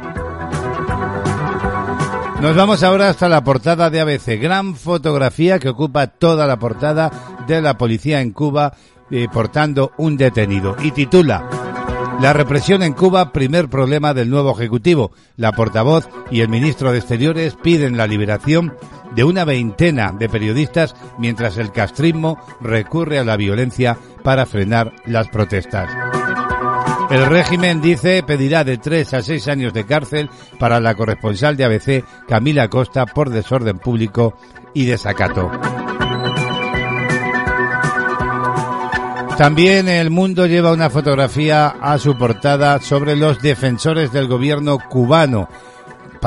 [2.40, 4.40] Nos vamos ahora hasta la portada de ABC.
[4.40, 7.10] Gran fotografía que ocupa toda la portada
[7.46, 8.74] de la policía en Cuba
[9.10, 10.76] eh, portando un detenido.
[10.82, 11.48] Y titula
[12.20, 15.12] La represión en Cuba, primer problema del nuevo Ejecutivo.
[15.36, 18.74] La portavoz y el ministro de Exteriores piden la liberación
[19.14, 25.28] de una veintena de periodistas mientras el castrismo recurre a la violencia para frenar las
[25.28, 25.90] protestas.
[27.10, 31.64] El régimen, dice, pedirá de tres a seis años de cárcel para la corresponsal de
[31.64, 34.36] ABC, Camila Costa, por desorden público
[34.74, 35.50] y desacato.
[39.38, 45.48] También el mundo lleva una fotografía a su portada sobre los defensores del gobierno cubano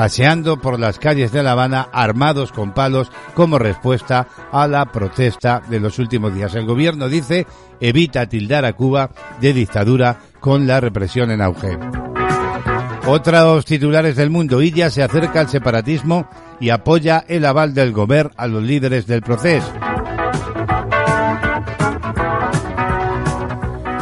[0.00, 5.60] paseando por las calles de La Habana armados con palos como respuesta a la protesta
[5.68, 6.54] de los últimos días.
[6.54, 7.46] El gobierno dice
[7.80, 11.78] evita tildar a Cuba de dictadura con la represión en auge.
[13.06, 16.28] Otros titulares del mundo, Illa se acerca al separatismo
[16.60, 19.72] y apoya el aval del gobierno a los líderes del proceso.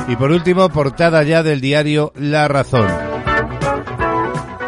[0.09, 2.86] Y por último, portada ya del diario La Razón.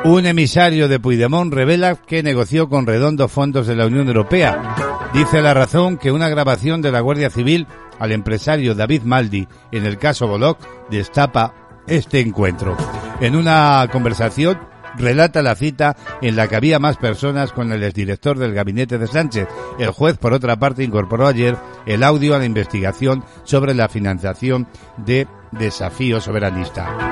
[0.04, 4.76] Un emisario de Puigdemont revela que negoció con Redondo fondos de la Unión Europea.
[5.14, 7.66] Dice La Razón que una grabación de la Guardia Civil
[7.98, 10.58] al empresario David Maldi en el caso Bolok
[10.90, 12.76] destapa este encuentro.
[13.20, 14.58] En una conversación
[14.96, 19.06] relata la cita en la que había más personas con el exdirector del gabinete de
[19.06, 19.48] Sánchez.
[19.78, 24.66] El juez, por otra parte, incorporó ayer el audio a la investigación sobre la financiación
[24.96, 27.10] de Desafío Soberanista.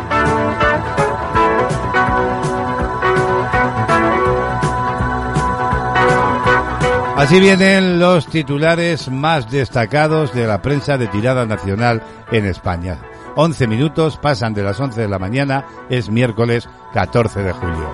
[7.19, 12.01] Así vienen los titulares más destacados de la prensa de tirada nacional
[12.31, 12.97] en España.
[13.41, 17.89] 11 minutos pasan de las 11 de la mañana, es miércoles 14 de julio.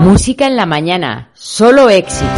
[0.00, 2.30] Música en la mañana, solo éxitos.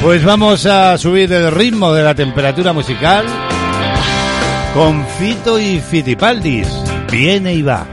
[0.00, 3.26] Pues vamos a subir el ritmo de la temperatura musical
[4.72, 6.68] con Fito y Fitipaldis.
[7.10, 7.84] Viene y va.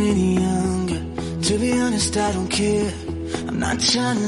[0.00, 1.00] Any younger.
[1.42, 2.92] To be honest, I don't care.
[3.46, 3.78] I'm not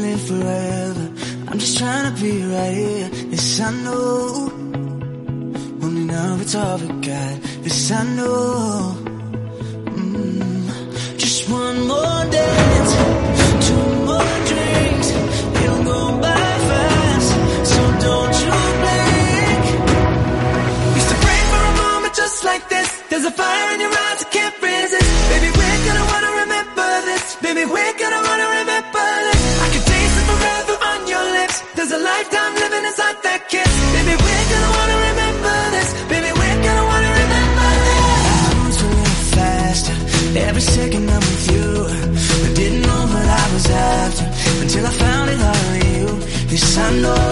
[0.02, 1.04] live forever.
[1.48, 1.78] I'm just
[2.20, 3.23] be right here.
[3.54, 4.50] This I know.
[5.80, 7.40] Only now it's all we got.
[7.62, 8.93] This I know.
[46.84, 47.23] I know.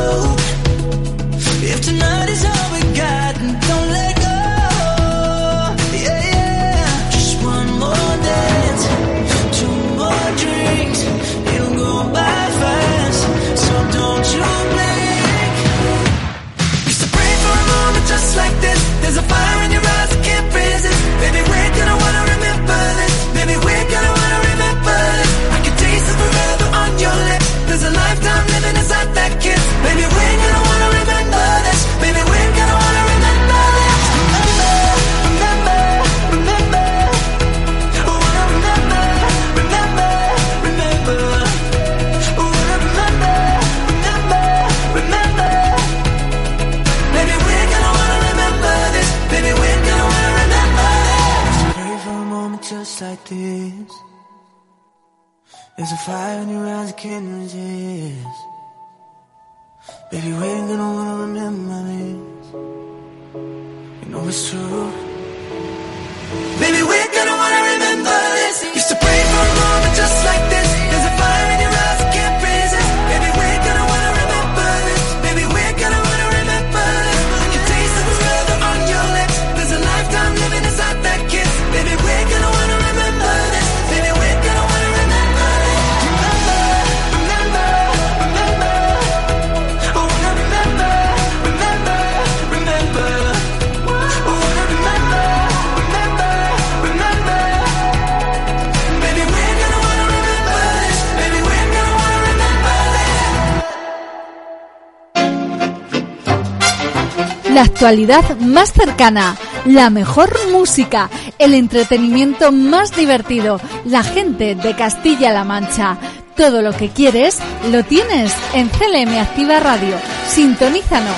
[107.82, 111.10] Actualidad más cercana, la mejor música,
[111.40, 115.98] el entretenimiento más divertido, la gente de Castilla-La Mancha.
[116.36, 117.40] Todo lo que quieres
[117.72, 119.96] lo tienes en CLM Activa Radio.
[120.28, 121.16] Sintonízanos.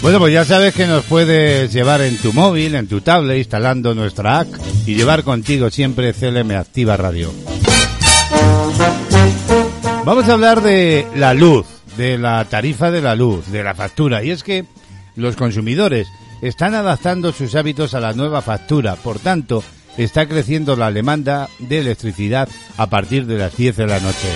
[0.00, 3.94] Bueno, pues ya sabes que nos puedes llevar en tu móvil, en tu tablet, instalando
[3.94, 4.48] nuestra app
[4.86, 7.51] y llevar contigo siempre CLM Activa Radio.
[10.04, 11.64] Vamos a hablar de la luz,
[11.96, 14.24] de la tarifa de la luz, de la factura.
[14.24, 14.64] Y es que
[15.14, 16.08] los consumidores
[16.40, 18.96] están adaptando sus hábitos a la nueva factura.
[18.96, 19.62] Por tanto,
[19.96, 22.48] está creciendo la demanda de electricidad
[22.78, 24.28] a partir de las 10 de la noche.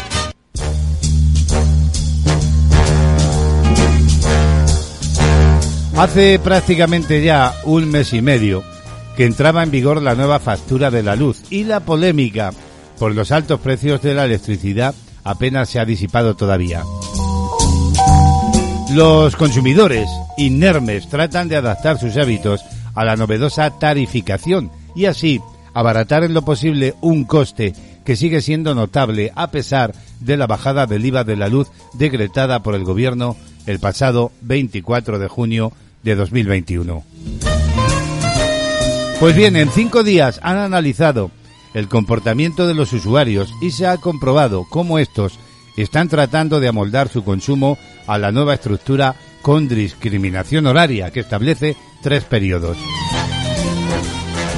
[5.97, 8.63] Hace prácticamente ya un mes y medio
[9.17, 12.53] que entraba en vigor la nueva factura de la luz y la polémica
[13.01, 14.95] por los altos precios de la electricidad
[15.27, 16.83] apenas se ha disipado todavía.
[18.93, 20.09] Los consumidores
[20.39, 22.65] inermes tratan de adaptar sus hábitos
[22.95, 25.41] a la novedosa tarificación y así
[25.75, 27.75] abaratar en lo posible un coste
[28.05, 32.63] que sigue siendo notable a pesar de la bajada del IVA de la luz decretada
[32.63, 35.73] por el gobierno el pasado 24 de junio
[36.05, 37.05] de 2021.
[39.19, 41.31] Pues bien, en cinco días han analizado
[41.77, 45.39] el comportamiento de los usuarios y se ha comprobado cómo estos
[45.77, 51.77] están tratando de amoldar su consumo a la nueva estructura con discriminación horaria que establece
[52.01, 52.79] tres periodos.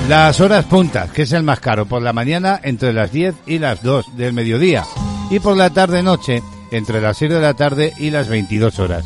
[0.09, 3.59] Las horas puntas, que es el más caro, por la mañana entre las 10 y
[3.59, 4.85] las 2 del mediodía
[5.29, 6.41] y por la tarde-noche
[6.71, 9.05] entre las 6 de la tarde y las 22 horas.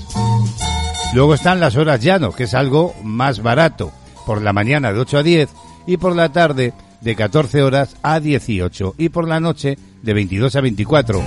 [1.14, 3.90] Luego están las horas llano, que es algo más barato,
[4.26, 5.48] por la mañana de 8 a 10
[5.86, 10.56] y por la tarde de 14 horas a 18 y por la noche de 22
[10.56, 11.22] a 24.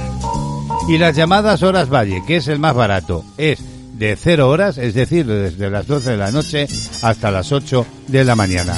[0.87, 3.59] Y las llamadas horas valle, que es el más barato, es
[3.97, 6.67] de 0 horas, es decir, desde las 12 de la noche
[7.01, 8.75] hasta las 8 de la mañana.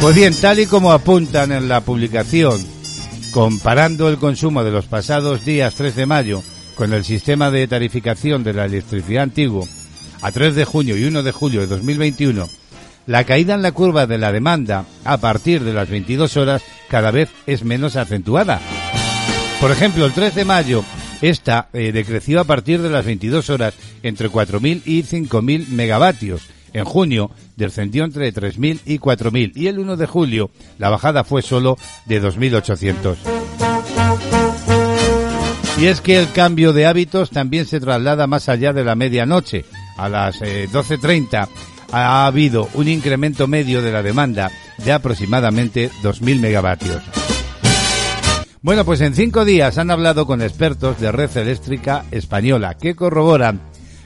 [0.00, 2.60] Pues bien, tal y como apuntan en la publicación,
[3.32, 6.42] comparando el consumo de los pasados días 3 de mayo
[6.74, 9.66] con el sistema de tarificación de la electricidad antiguo
[10.22, 12.48] a 3 de junio y 1 de julio de 2021,
[13.06, 17.10] la caída en la curva de la demanda a partir de las 22 horas cada
[17.10, 18.60] vez es menos acentuada.
[19.60, 20.84] Por ejemplo, el 3 de mayo,
[21.22, 26.42] esta eh, decreció a partir de las 22 horas entre 4.000 y 5.000 megavatios.
[26.72, 31.40] En junio descendió entre 3.000 y 4.000 y el 1 de julio la bajada fue
[31.40, 33.16] solo de 2.800.
[35.80, 39.64] Y es que el cambio de hábitos también se traslada más allá de la medianoche.
[39.96, 41.48] A las eh, 12.30
[42.02, 47.02] ha habido un incremento medio de la demanda de aproximadamente 2.000 megavatios.
[48.62, 53.60] Bueno, pues en cinco días han hablado con expertos de red eléctrica española que corroboran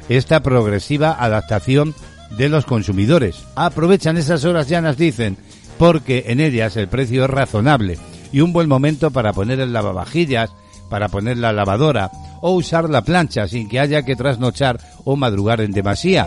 [0.09, 1.95] esta progresiva adaptación
[2.36, 3.36] de los consumidores.
[3.55, 5.36] Aprovechan esas horas llanas, dicen,
[5.78, 7.99] porque en ellas el precio es razonable
[8.32, 10.51] y un buen momento para poner el lavavajillas,
[10.91, 12.11] para poner la lavadora
[12.41, 16.26] o usar la plancha sin que haya que trasnochar o madrugar en demasía.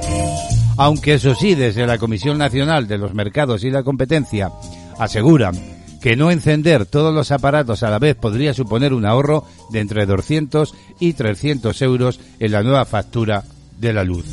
[0.77, 4.51] Aunque eso sí, desde la Comisión Nacional de los Mercados y la Competencia
[4.97, 5.55] aseguran
[6.01, 10.05] que no encender todos los aparatos a la vez podría suponer un ahorro de entre
[10.05, 13.43] 200 y 300 euros en la nueva factura
[13.77, 14.25] de la luz.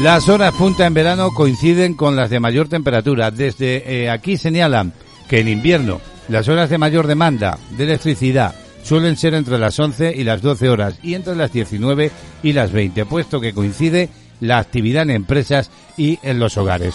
[0.00, 3.30] Las horas punta en verano coinciden con las de mayor temperatura.
[3.30, 4.94] Desde eh, aquí señalan
[5.28, 10.14] que en invierno las horas de mayor demanda de electricidad suelen ser entre las 11
[10.16, 12.10] y las 12 horas y entre las 19
[12.42, 14.08] y las 20, puesto que coincide
[14.40, 16.94] la actividad en empresas y en los hogares.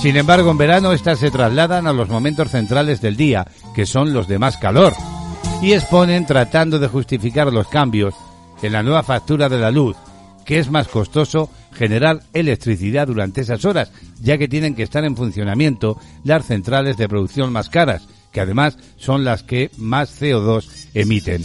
[0.00, 4.12] Sin embargo, en verano estas se trasladan a los momentos centrales del día, que son
[4.12, 4.92] los de más calor,
[5.62, 8.14] y exponen tratando de justificar los cambios
[8.62, 9.96] en la nueva factura de la luz,
[10.44, 13.90] que es más costoso generar electricidad durante esas horas,
[14.20, 18.06] ya que tienen que estar en funcionamiento las centrales de producción más caras,
[18.36, 21.42] que además son las que más CO2 emiten.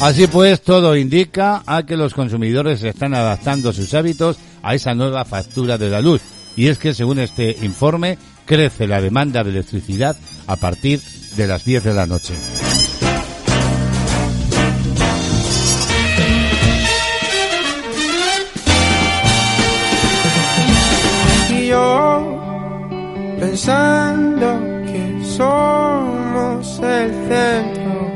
[0.00, 5.24] Así pues, todo indica a que los consumidores están adaptando sus hábitos a esa nueva
[5.24, 6.22] factura de la luz.
[6.56, 10.16] Y es que, según este informe, crece la demanda de electricidad
[10.48, 11.00] a partir
[11.36, 12.34] de las 10 de la noche.
[23.50, 28.12] Pensando que somos el centro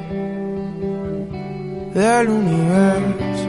[1.93, 3.49] del universo.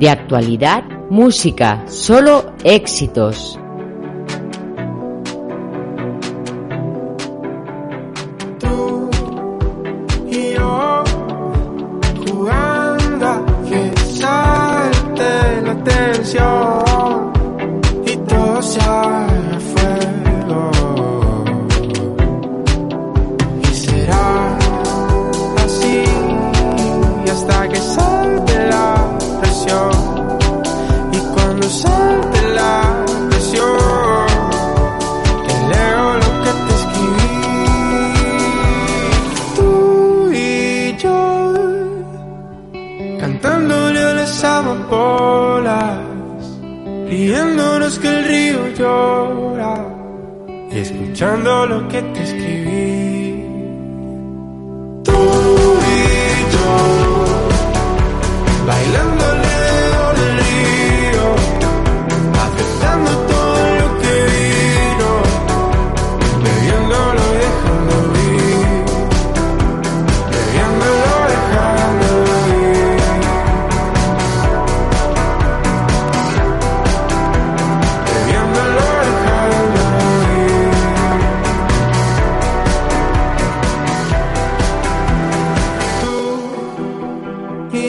[0.00, 3.60] De actualidad, música, solo éxitos.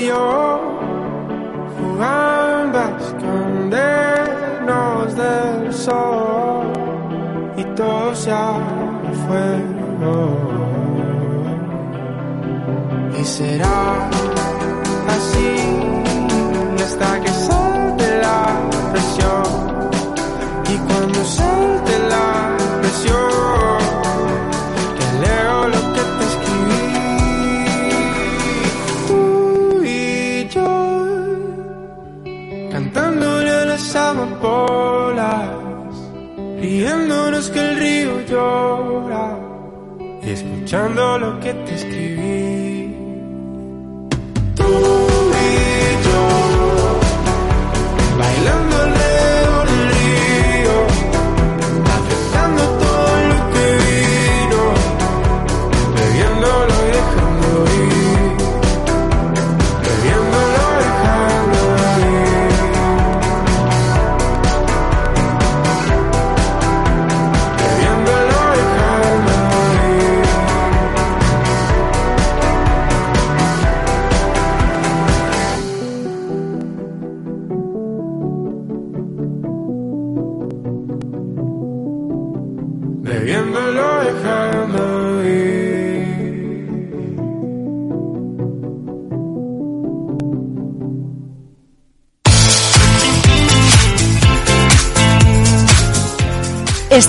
[0.07, 0.79] Yo
[1.77, 6.67] jugando a escondernos del sol
[7.57, 8.31] y todo se
[9.27, 10.37] fuego.
[13.19, 14.09] Y será
[15.07, 15.55] así
[16.83, 17.28] hasta que
[40.69, 41.78] escuchando lo que te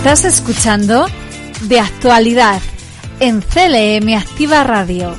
[0.00, 1.06] Estás escuchando
[1.68, 2.62] De Actualidad
[3.20, 5.14] en CLM Activa Radio.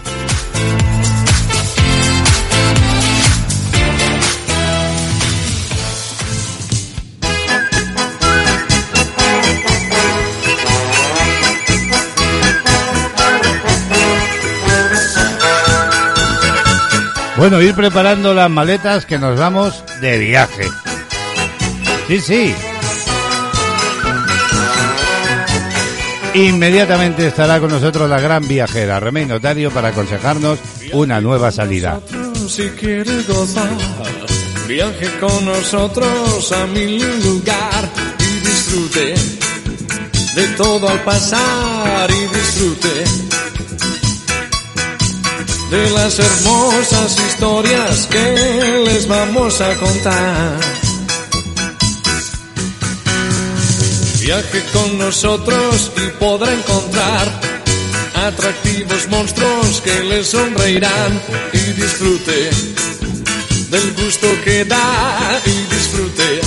[17.37, 20.63] Bueno, ir preparando las maletas que nos vamos de viaje.
[22.07, 22.55] Sí, sí.
[26.33, 30.59] Inmediatamente estará con nosotros la gran viajera Remey Notario para aconsejarnos
[30.93, 31.99] una nueva salida.
[32.47, 33.69] Si quiere gozar,
[34.67, 39.15] viaje con nosotros a mi lugar y disfrute
[40.35, 43.03] de todo al pasar y disfrute
[45.69, 50.80] de las hermosas historias que les vamos a contar.
[54.21, 57.27] Viaje con nosotros y podrá encontrar
[58.13, 61.19] atractivos monstruos que le sonreirán
[61.51, 62.51] y disfrute
[63.71, 66.41] del gusto que da y disfrute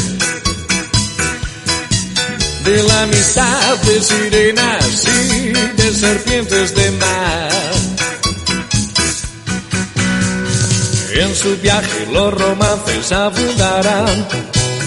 [2.64, 7.51] de la amistad de sirenas y de serpientes de mar.
[11.14, 14.29] En su viaje los romances abundarán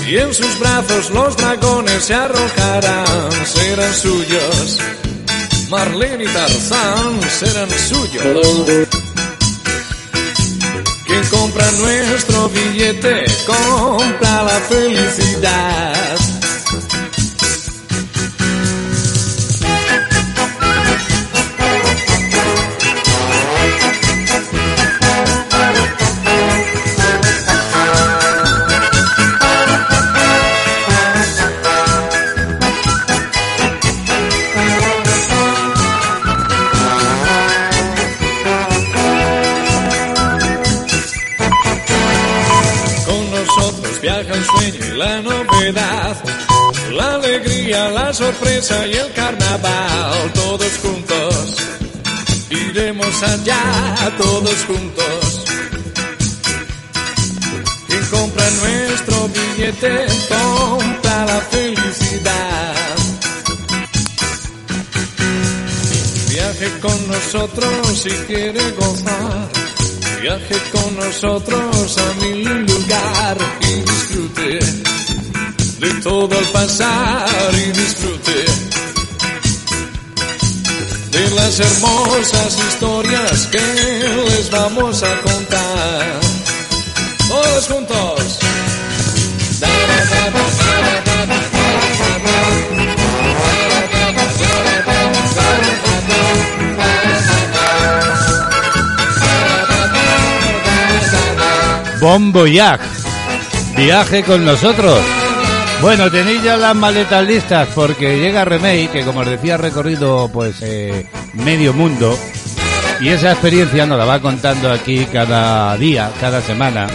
[0.08, 4.80] y en sus brazos los dragones se arrojarán, serán suyos.
[5.70, 8.88] Marlene y Tarzán serán suyos.
[11.06, 16.37] Quien compra nuestro billete compra la felicidad.
[48.28, 51.56] Sorpresa y el carnaval, todos juntos.
[52.50, 53.64] Iremos allá,
[54.18, 55.46] todos juntos.
[57.88, 62.96] Quien compra nuestro billete compra la felicidad.
[66.30, 69.48] Viaje con nosotros si quiere gozar.
[70.22, 74.60] Viaje con nosotros a mi lugar y disfrute
[75.80, 78.07] de todo al pasar y disfrute
[81.38, 86.20] las hermosas historias que les vamos a contar.
[87.28, 88.40] Todos juntos.
[102.02, 102.84] Bon Voyage.
[103.76, 105.00] Viaje con nosotros.
[105.82, 110.28] Bueno, tenéis ya las maletas listas porque llega Remey, que como os decía ha recorrido
[110.34, 112.18] pues eh, medio mundo
[113.00, 116.88] y esa experiencia nos la va contando aquí cada día, cada semana.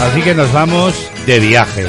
[0.00, 0.94] Así que nos vamos
[1.26, 1.86] de viaje.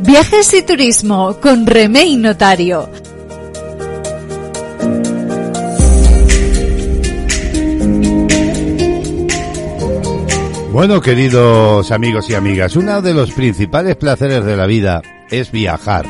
[0.00, 2.88] Viajes y turismo con Remey Notario.
[10.76, 15.00] Bueno, queridos amigos y amigas, uno de los principales placeres de la vida
[15.30, 16.04] es viajar.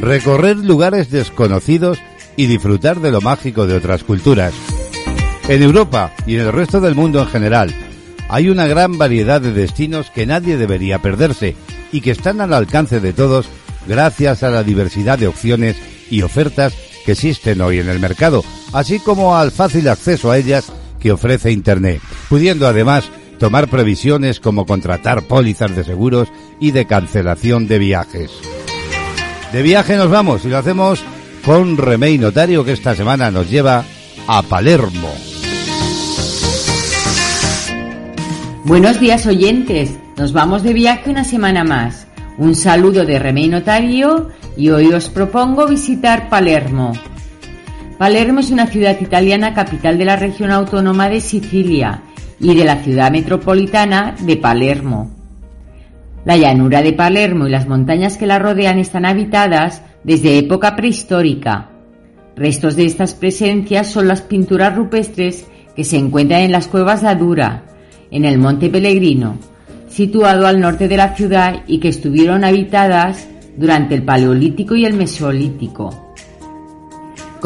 [0.00, 1.98] Recorrer lugares desconocidos
[2.36, 4.54] y disfrutar de lo mágico de otras culturas.
[5.48, 7.74] En Europa y en el resto del mundo en general
[8.28, 11.56] hay una gran variedad de destinos que nadie debería perderse
[11.90, 13.48] y que están al alcance de todos
[13.88, 15.74] gracias a la diversidad de opciones
[16.08, 16.72] y ofertas
[17.04, 21.50] que existen hoy en el mercado, así como al fácil acceso a ellas que ofrece
[21.50, 26.28] Internet, pudiendo además tomar previsiones como contratar pólizas de seguros
[26.60, 28.30] y de cancelación de viajes.
[29.52, 31.02] De viaje nos vamos y lo hacemos
[31.44, 33.84] con Remey Notario que esta semana nos lleva
[34.26, 35.12] a Palermo.
[38.64, 42.06] Buenos días oyentes, nos vamos de viaje una semana más.
[42.38, 46.92] Un saludo de Remey Notario y hoy os propongo visitar Palermo.
[47.96, 52.02] Palermo es una ciudad italiana capital de la región autónoma de Sicilia
[52.40, 55.10] y de la ciudad metropolitana de Palermo.
[56.24, 61.70] La llanura de Palermo y las montañas que la rodean están habitadas desde época prehistórica.
[62.34, 67.08] Restos de estas presencias son las pinturas rupestres que se encuentran en las cuevas de
[67.08, 67.64] Adura,
[68.10, 69.38] en el Monte Pellegrino,
[69.88, 74.94] situado al norte de la ciudad y que estuvieron habitadas durante el Paleolítico y el
[74.94, 76.05] Mesolítico.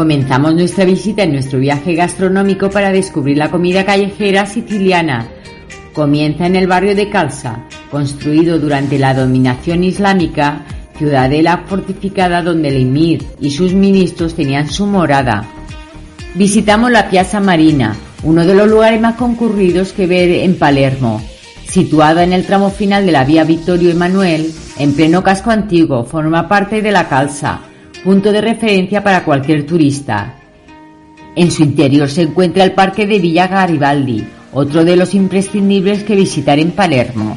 [0.00, 5.28] Comenzamos nuestra visita en nuestro viaje gastronómico para descubrir la comida callejera siciliana.
[5.92, 10.64] Comienza en el barrio de Calza, construido durante la dominación islámica,
[10.96, 15.44] ciudadela fortificada donde el emir y sus ministros tenían su morada.
[16.34, 21.20] Visitamos la Piazza Marina, uno de los lugares más concurridos que ver en Palermo.
[21.68, 26.48] Situado en el tramo final de la vía Vittorio Emanuel, en pleno casco antiguo, forma
[26.48, 27.60] parte de la Calza,
[28.04, 30.34] punto de referencia para cualquier turista.
[31.36, 36.16] En su interior se encuentra el Parque de Villa Garibaldi, otro de los imprescindibles que
[36.16, 37.36] visitar en Palermo.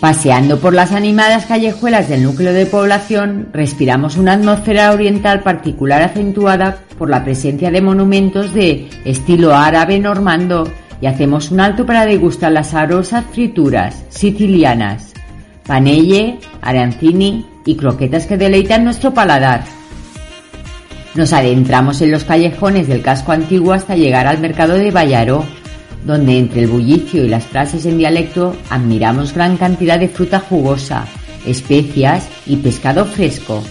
[0.00, 6.84] Paseando por las animadas callejuelas del núcleo de población, respiramos una atmósfera oriental particular acentuada
[6.96, 10.70] por la presencia de monumentos de estilo árabe normando
[11.00, 15.14] y hacemos un alto para degustar las sabrosas frituras sicilianas,
[15.66, 19.62] panelle, arancini y croquetas que deleitan nuestro paladar.
[21.14, 25.44] Nos adentramos en los callejones del casco antiguo hasta llegar al mercado de Vallaró,
[26.02, 31.04] donde entre el bullicio y las frases en dialecto admiramos gran cantidad de fruta jugosa,
[31.44, 33.62] especias y pescado fresco.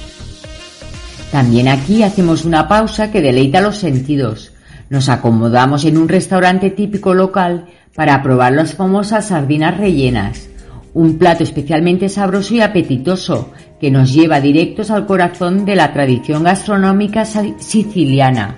[1.31, 4.51] También aquí hacemos una pausa que deleita los sentidos.
[4.91, 10.49] Nos acomodamos en un restaurante típico local para probar las famosas sardinas rellenas,
[10.97, 16.41] un plato especialmente sabroso y apetitoso que nos lleva directos al corazón de la tradición
[16.43, 18.55] gastronómica siciliana.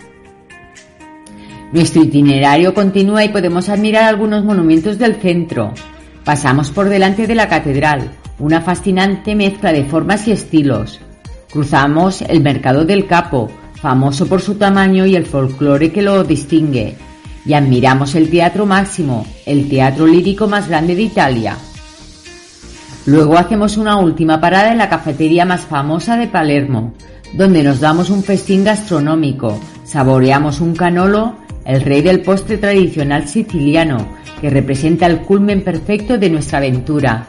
[1.73, 5.73] Nuestro itinerario continúa y podemos admirar algunos monumentos del centro.
[6.23, 8.09] Pasamos por delante de la catedral,
[8.39, 11.01] una fascinante mezcla de formas y estilos.
[11.51, 16.95] Cruzamos el Mercado del Capo, famoso por su tamaño y el folclore que lo distingue.
[17.45, 21.57] Y admiramos el Teatro Máximo, el teatro lírico más grande de Italia.
[23.09, 26.93] Luego hacemos una última parada en la cafetería más famosa de Palermo,
[27.33, 31.33] donde nos damos un festín gastronómico, saboreamos un canolo
[31.65, 33.97] el rey del postre tradicional siciliano,
[34.39, 37.25] que representa el culmen perfecto de nuestra aventura.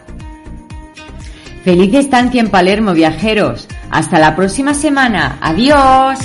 [1.64, 3.66] Feliz estancia en Palermo, viajeros.
[3.90, 5.38] Hasta la próxima semana.
[5.40, 6.18] Adiós.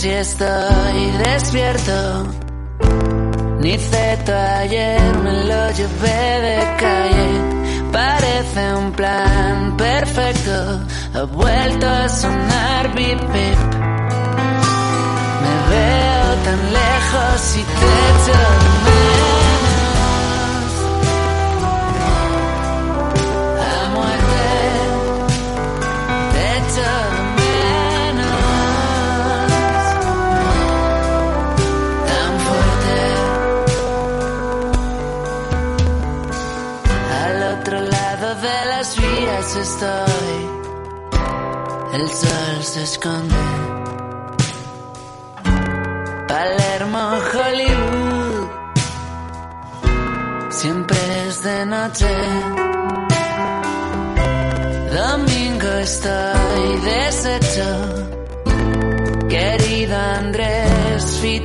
[0.00, 2.29] Si estoy despierto.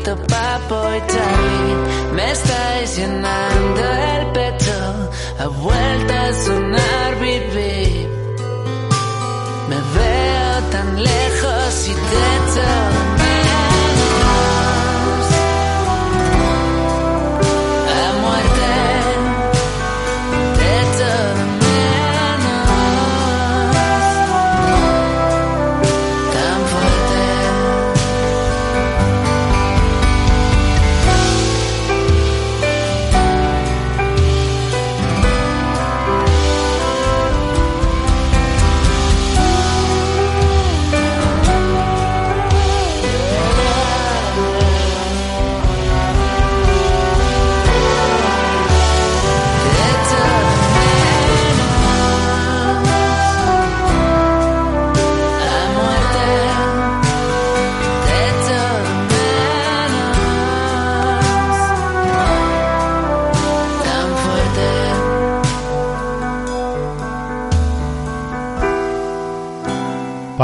[0.05, 0.34] the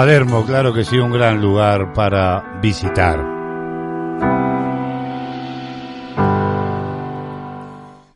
[0.01, 3.23] Palermo, claro que sí, un gran lugar para visitar.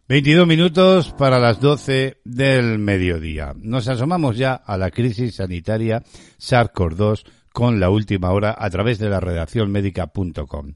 [0.10, 3.54] Veintidós minutos para las doce del mediodía.
[3.62, 6.02] Nos asomamos ya a la crisis sanitaria
[6.40, 10.74] SARS-CoV-2 con la última hora a través de la redacción médica.com.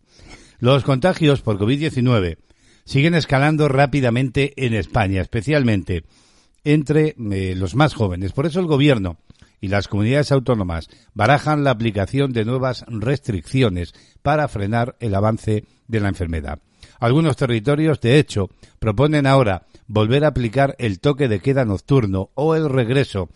[0.59, 2.37] Los contagios por COVID-19
[2.85, 6.03] siguen escalando rápidamente en España, especialmente
[6.63, 8.31] entre eh, los más jóvenes.
[8.31, 9.17] Por eso el gobierno
[9.61, 15.99] y las comunidades autónomas barajan la aplicación de nuevas restricciones para frenar el avance de
[15.99, 16.59] la enfermedad.
[16.99, 18.49] Algunos territorios, de hecho,
[18.79, 23.29] proponen ahora volver a aplicar el toque de queda nocturno o el regreso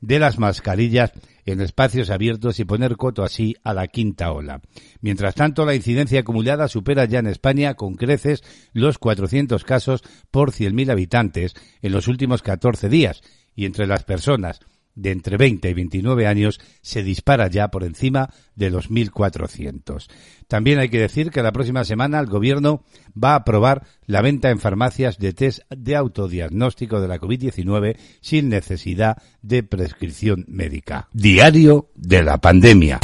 [0.00, 1.12] de las mascarillas
[1.44, 4.60] en espacios abiertos y poner coto así a la quinta ola.
[5.00, 8.42] Mientras tanto, la incidencia acumulada supera ya en España con creces
[8.72, 13.22] los 400 casos por 100.000 habitantes en los últimos 14 días
[13.54, 14.60] y entre las personas
[14.98, 20.08] de entre 20 y 29 años se dispara ya por encima de los 1.400.
[20.48, 24.50] También hay que decir que la próxima semana el Gobierno va a aprobar la venta
[24.50, 31.08] en farmacias de test de autodiagnóstico de la COVID-19 sin necesidad de prescripción médica.
[31.12, 32.98] Diario de la pandemia.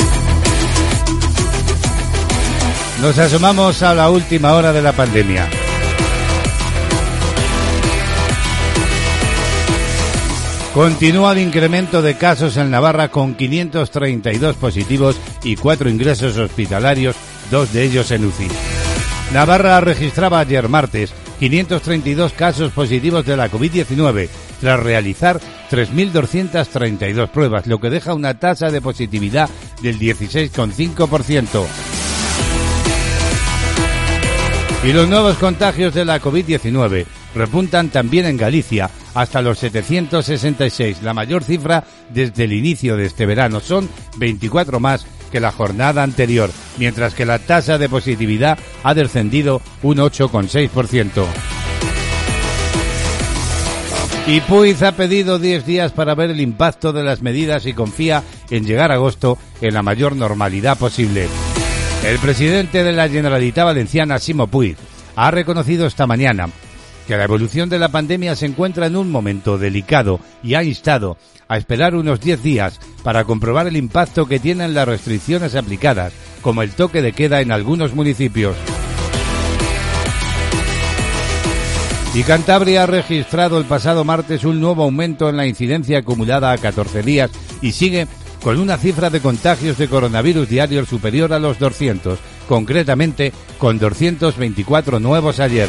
[3.01, 5.49] Nos asomamos a la última hora de la pandemia.
[10.75, 17.15] Continúa el incremento de casos en Navarra con 532 positivos y cuatro ingresos hospitalarios,
[17.49, 18.49] dos de ellos en UCI.
[19.33, 24.29] Navarra registraba ayer martes 532 casos positivos de la COVID-19
[24.61, 25.39] tras realizar
[25.71, 29.49] 3.232 pruebas, lo que deja una tasa de positividad
[29.81, 31.67] del 16,5%.
[34.83, 41.15] Y los nuevos contagios de la COVID-19 repuntan también en Galicia hasta los 766, la
[41.15, 43.61] mayor cifra desde el inicio de este verano.
[43.61, 49.61] Son 24 más que la jornada anterior, mientras que la tasa de positividad ha descendido
[49.83, 51.25] un 8,6%.
[54.27, 58.23] Y Puig ha pedido 10 días para ver el impacto de las medidas y confía
[58.49, 61.29] en llegar a agosto en la mayor normalidad posible.
[62.07, 64.77] El presidente de la Generalitat Valenciana, Simo Puig,
[65.17, 66.49] ha reconocido esta mañana
[67.07, 71.17] que la evolución de la pandemia se encuentra en un momento delicado y ha instado
[71.49, 76.13] a esperar unos 10 días para comprobar el impacto que tienen las restricciones aplicadas,
[76.43, 78.57] como el toque de queda en algunos municipios.
[82.15, 86.59] Y Cantabria ha registrado el pasado martes un nuevo aumento en la incidencia acumulada a
[86.59, 88.07] 14 días y sigue
[88.43, 95.01] con una cifra de contagios de coronavirus diarios superior a los 200, concretamente con 224
[95.01, 95.69] nuevos ayer.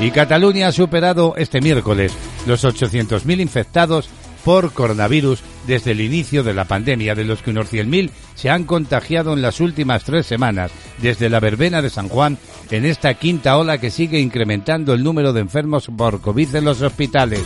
[0.00, 2.12] Y Cataluña ha superado este miércoles
[2.46, 4.08] los 800.000 infectados
[4.44, 8.64] por coronavirus desde el inicio de la pandemia, de los que unos 100.000 se han
[8.64, 10.72] contagiado en las últimas tres semanas,
[11.02, 12.38] desde la verbena de San Juan,
[12.70, 16.80] en esta quinta ola que sigue incrementando el número de enfermos por COVID en los
[16.80, 17.42] hospitales.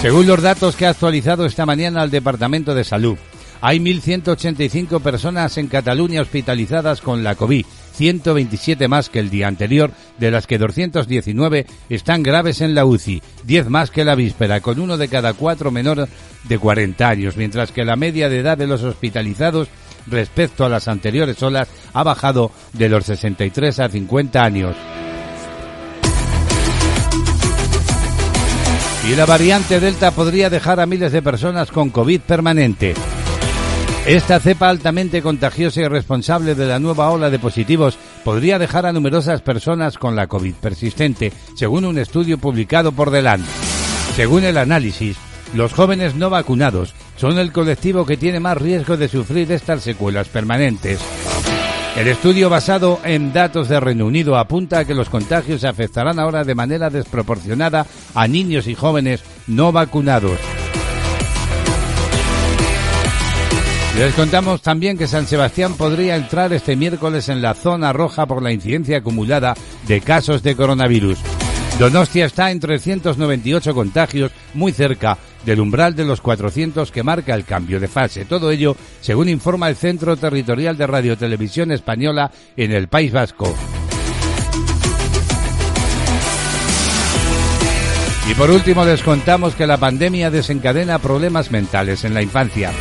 [0.00, 3.18] Según los datos que ha actualizado esta mañana el Departamento de Salud,
[3.60, 9.90] hay 1.185 personas en Cataluña hospitalizadas con la COVID, 127 más que el día anterior,
[10.18, 14.78] de las que 219 están graves en la UCI, 10 más que la víspera, con
[14.78, 16.08] uno de cada cuatro menor
[16.44, 19.68] de 40 años, mientras que la media de edad de los hospitalizados
[20.06, 24.76] respecto a las anteriores olas ha bajado de los 63 a 50 años.
[29.08, 32.94] Y la variante Delta podría dejar a miles de personas con COVID permanente.
[34.06, 38.92] Esta cepa altamente contagiosa y responsable de la nueva ola de positivos podría dejar a
[38.92, 43.44] numerosas personas con la COVID persistente, según un estudio publicado por Delan.
[44.14, 45.16] Según el análisis,
[45.54, 50.28] los jóvenes no vacunados son el colectivo que tiene más riesgo de sufrir estas secuelas
[50.28, 51.00] permanentes.
[51.96, 56.44] El estudio basado en datos de Reino Unido apunta a que los contagios afectarán ahora
[56.44, 60.38] de manera desproporcionada a niños y jóvenes no vacunados.
[63.98, 68.42] Les contamos también que San Sebastián podría entrar este miércoles en la zona roja por
[68.42, 69.54] la incidencia acumulada
[69.88, 71.18] de casos de coronavirus.
[71.78, 75.16] Donostia está en 398 contagios, muy cerca
[75.46, 78.26] del umbral de los 400 que marca el cambio de fase.
[78.26, 83.54] Todo ello, según informa el Centro Territorial de Radiotelevisión Española en el País Vasco.
[88.30, 92.72] Y por último les contamos que la pandemia desencadena problemas mentales en la infancia.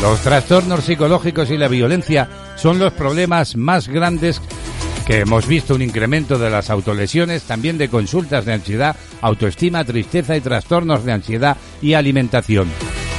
[0.00, 4.40] Los trastornos psicológicos y la violencia son los problemas más grandes
[5.06, 10.36] que hemos visto un incremento de las autolesiones, también de consultas de ansiedad, autoestima, tristeza
[10.36, 12.68] y trastornos de ansiedad y alimentación.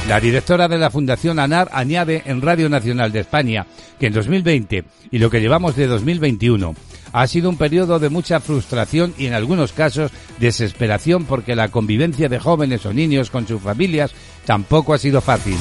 [0.08, 3.66] La directora de la Fundación ANAR añade en Radio Nacional de España
[4.00, 6.74] que en 2020 y lo que llevamos de 2021
[7.12, 10.10] ha sido un periodo de mucha frustración y en algunos casos
[10.40, 14.12] desesperación porque la convivencia de jóvenes o niños con sus familias
[14.44, 15.56] tampoco ha sido fácil.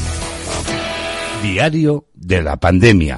[1.41, 3.17] Diario de la pandemia.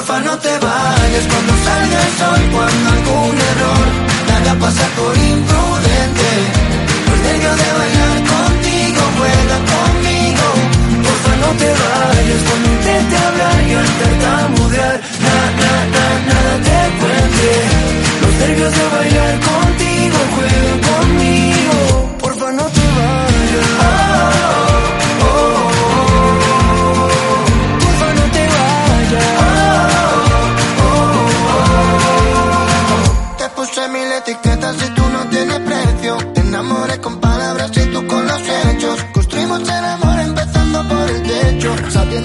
[0.00, 3.86] Porfa no te vayas cuando salga el sol, cuando algún error
[4.26, 6.30] te haga pasar por imprudente.
[7.04, 10.46] Los nervios de bailar contigo, juega conmigo.
[11.04, 16.78] Porfa no te vayas cuando intente hablar y al tartamudear, na, na, na, nada te
[17.00, 17.50] cuente.
[18.22, 21.79] Los nervios de bailar contigo, juega conmigo.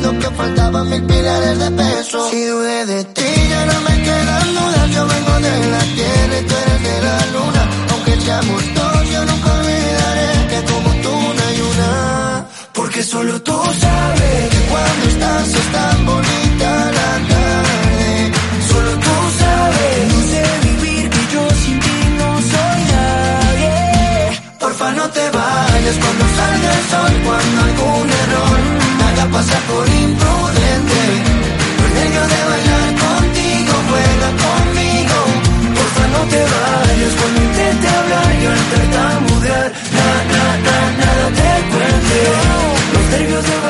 [0.06, 2.30] Que faltaban mil pilares de peso.
[2.30, 4.92] Si dudé de ti, ya no me quedan dudas.
[4.92, 7.70] Yo vengo de la tierra y tú eres de la luna.
[7.92, 12.46] Aunque seamos dos, yo nunca olvidaré que como tú no hay una.
[12.72, 14.55] Porque solo tú sabes
[37.56, 42.20] intente hablar y al tartamudear, na, na, na, nada te cuente.
[42.94, 43.65] Los nervios de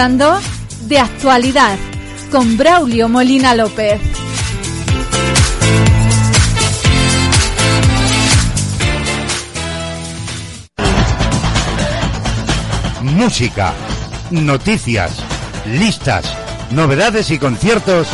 [0.00, 1.76] De Actualidad
[2.30, 4.00] con Braulio Molina López.
[13.02, 13.74] Música,
[14.30, 15.22] noticias,
[15.66, 16.24] listas,
[16.70, 18.08] novedades y conciertos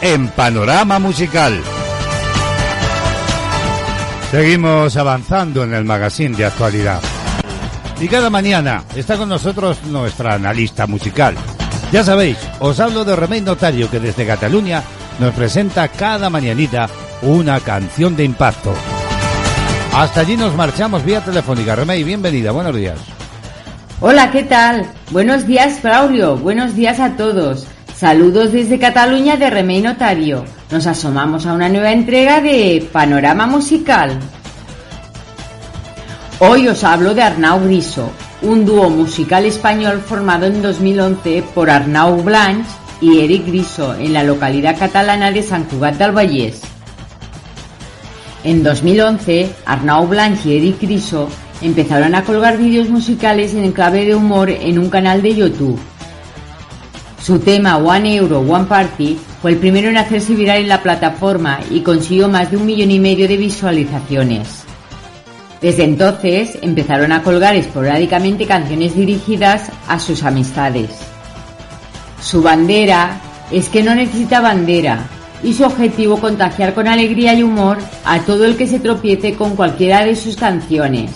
[0.00, 1.60] en Panorama Musical.
[4.30, 7.00] Seguimos avanzando en el magazine de actualidad.
[8.02, 11.36] Y cada mañana está con nosotros nuestra analista musical.
[11.92, 14.82] Ya sabéis, os hablo de Remey Notario que desde Cataluña
[15.20, 16.88] nos presenta cada mañanita
[17.22, 18.74] una canción de impacto.
[19.94, 21.76] Hasta allí nos marchamos vía telefónica.
[21.76, 22.98] Remey, bienvenida, buenos días.
[24.00, 24.84] Hola, ¿qué tal?
[25.12, 26.36] Buenos días, Braulio.
[26.36, 27.68] Buenos días a todos.
[27.96, 30.44] Saludos desde Cataluña de Remey Notario.
[30.72, 34.18] Nos asomamos a una nueva entrega de Panorama Musical.
[36.44, 38.10] Hoy os hablo de Arnau Griso,
[38.42, 42.66] un dúo musical español formado en 2011 por Arnau Blanch
[43.00, 46.62] y Eric Griso en la localidad catalana de Sant Cugat del Vallès.
[48.42, 51.28] En 2011, Arnau Blanch y Eric Griso
[51.60, 55.78] empezaron a colgar vídeos musicales en clave de humor en un canal de YouTube.
[57.22, 61.60] Su tema One Euro One Party fue el primero en hacerse viral en la plataforma
[61.70, 64.61] y consiguió más de un millón y medio de visualizaciones.
[65.62, 70.90] Desde entonces empezaron a colgar esporádicamente canciones dirigidas a sus amistades.
[72.20, 73.20] Su bandera
[73.52, 75.06] es que no necesita bandera
[75.44, 79.54] y su objetivo contagiar con alegría y humor a todo el que se tropiece con
[79.54, 81.12] cualquiera de sus canciones.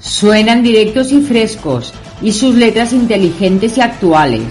[0.00, 4.44] Suenan directos y frescos y sus letras inteligentes y actuales.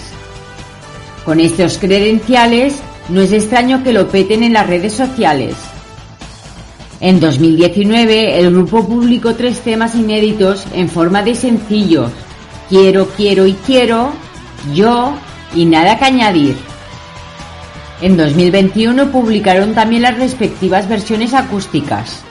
[1.24, 5.56] Con estos credenciales no es extraño que lo peten en las redes sociales.
[7.04, 12.10] En 2019 el grupo publicó tres temas inéditos en forma de sencillos,
[12.70, 14.14] Quiero, quiero y quiero,
[14.74, 15.14] Yo
[15.54, 16.56] y Nada que añadir.
[18.00, 22.22] En 2021 publicaron también las respectivas versiones acústicas.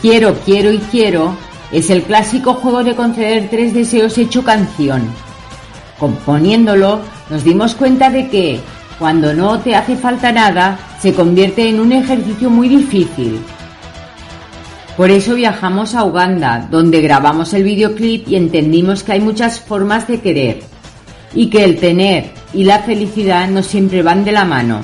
[0.00, 1.36] Quiero, quiero y quiero
[1.72, 5.02] es el clásico juego de conceder tres deseos hecho canción.
[5.98, 8.60] Componiéndolo, nos dimos cuenta de que,
[8.98, 13.40] cuando no te hace falta nada, se convierte en un ejercicio muy difícil.
[14.96, 20.08] Por eso viajamos a Uganda, donde grabamos el videoclip y entendimos que hay muchas formas
[20.08, 20.62] de querer,
[21.34, 24.80] y que el tener y la felicidad no siempre van de la mano.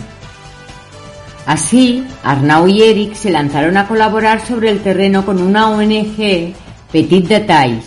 [1.47, 6.53] Así, Arnau y Eric se lanzaron a colaborar sobre el terreno con una ONG,
[6.93, 7.85] Petit Details,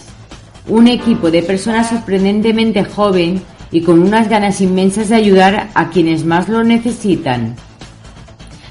[0.68, 3.42] un equipo de personas sorprendentemente joven
[3.76, 7.58] y con unas ganas inmensas de ayudar a quienes más lo necesitan.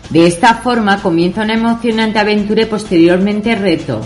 [0.09, 4.01] De esta forma comienza una emocionante aventura y posteriormente reto,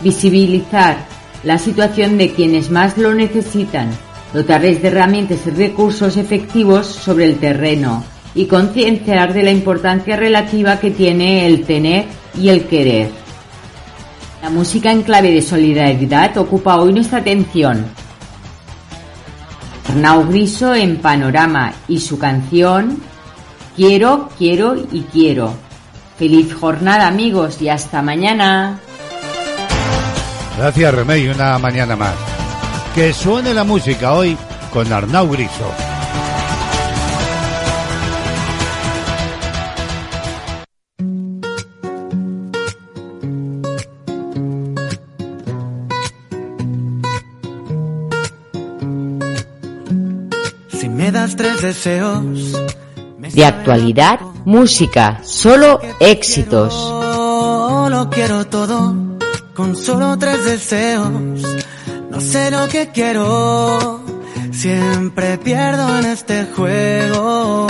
[0.00, 1.04] visibilizar
[1.44, 3.90] la situación de quienes más lo necesitan,
[4.32, 8.02] dotarles de herramientas y recursos efectivos sobre el terreno
[8.34, 12.06] y concienciar de la importancia relativa que tiene el tener
[12.40, 13.10] y el querer.
[14.40, 17.97] La música en clave de solidaridad ocupa hoy nuestra atención.
[19.88, 23.00] Arnau Griso en Panorama y su canción
[23.78, 25.54] Quiero, quiero y quiero.
[26.18, 28.80] Feliz jornada amigos y hasta mañana.
[30.56, 32.14] Gracias Remey, una mañana más.
[32.92, 34.36] Que suene la música hoy
[34.72, 35.87] con Arnau Griso.
[51.60, 56.72] De actualidad, música, solo éxitos.
[57.90, 58.94] lo quiero todo,
[59.54, 61.10] con solo tres deseos.
[62.10, 64.00] No sé lo que quiero,
[64.52, 67.66] siempre pierdo en este juego.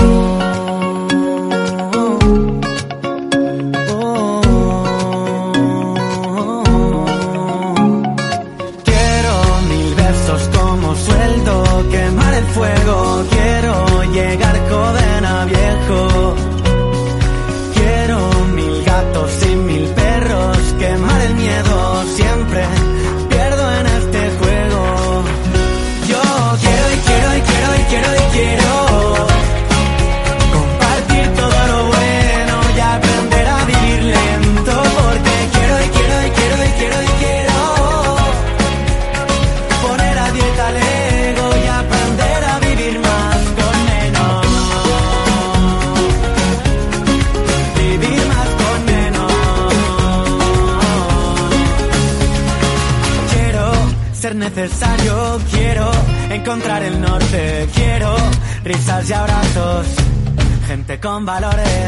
[61.01, 61.88] con valores.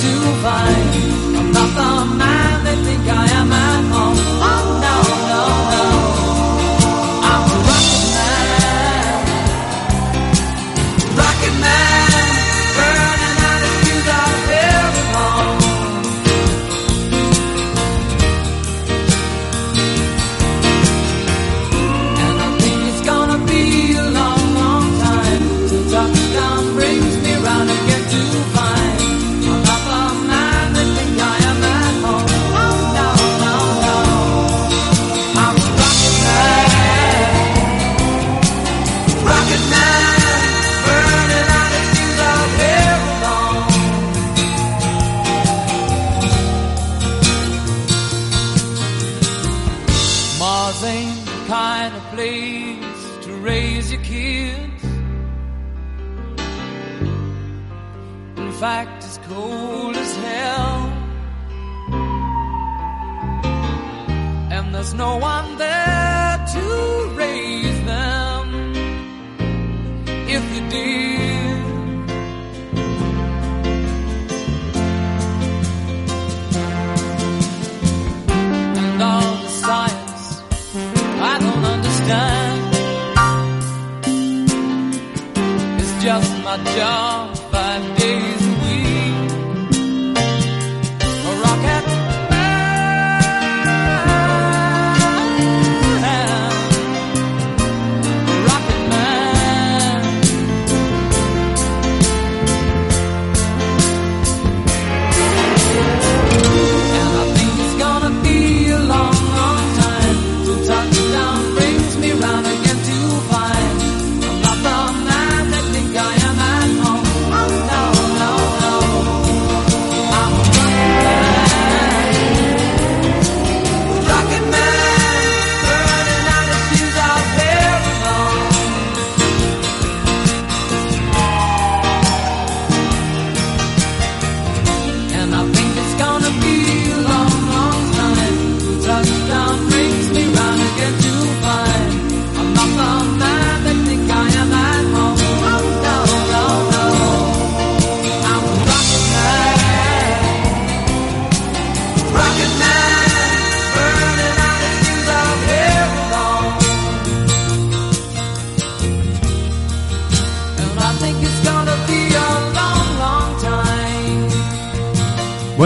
[0.00, 0.12] to
[0.42, 1.36] find.
[1.36, 2.39] I'm not the man.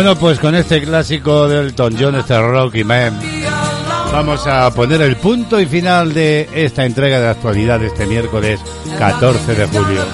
[0.05, 3.19] Bueno, pues con este clásico del Elton John, este Rocky Man,
[4.13, 8.61] vamos a poner el punto y final de esta entrega de actualidad de este miércoles
[8.99, 10.05] 14 de julio.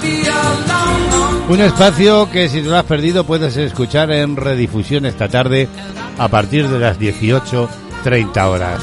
[1.48, 5.68] Un espacio que si te lo has perdido puedes escuchar en redifusión esta tarde
[6.18, 8.80] a partir de las 18.30 horas.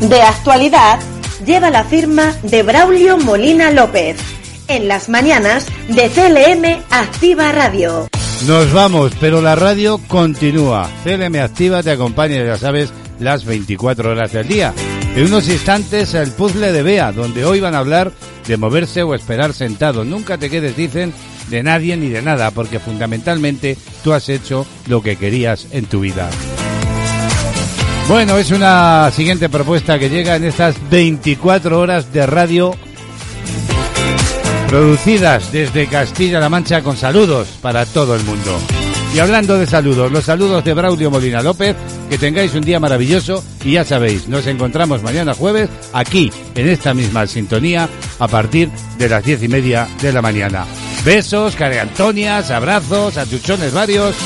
[0.00, 0.98] De actualidad
[1.46, 4.33] lleva la firma de Braulio Molina López.
[4.66, 8.08] En las mañanas de CLM Activa Radio.
[8.46, 10.88] Nos vamos, pero la radio continúa.
[11.04, 14.72] CLM Activa te acompaña, ya sabes, las 24 horas del día.
[15.14, 18.12] En unos instantes el puzzle de Bea, donde hoy van a hablar
[18.46, 20.04] de moverse o esperar sentado.
[20.04, 21.12] Nunca te quedes, dicen,
[21.50, 26.00] de nadie ni de nada, porque fundamentalmente tú has hecho lo que querías en tu
[26.00, 26.30] vida.
[28.08, 32.74] Bueno, es una siguiente propuesta que llega en estas 24 horas de radio
[34.68, 38.58] producidas desde Castilla-La Mancha con saludos para todo el mundo.
[39.14, 41.76] Y hablando de saludos, los saludos de Braulio Molina López,
[42.10, 46.94] que tengáis un día maravilloso y ya sabéis, nos encontramos mañana jueves aquí, en esta
[46.94, 47.88] misma sintonía,
[48.18, 50.66] a partir de las diez y media de la mañana.
[51.04, 54.16] Besos, careantonias, abrazos, achuchones varios.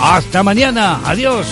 [0.00, 1.46] Hasta mañana, adiós.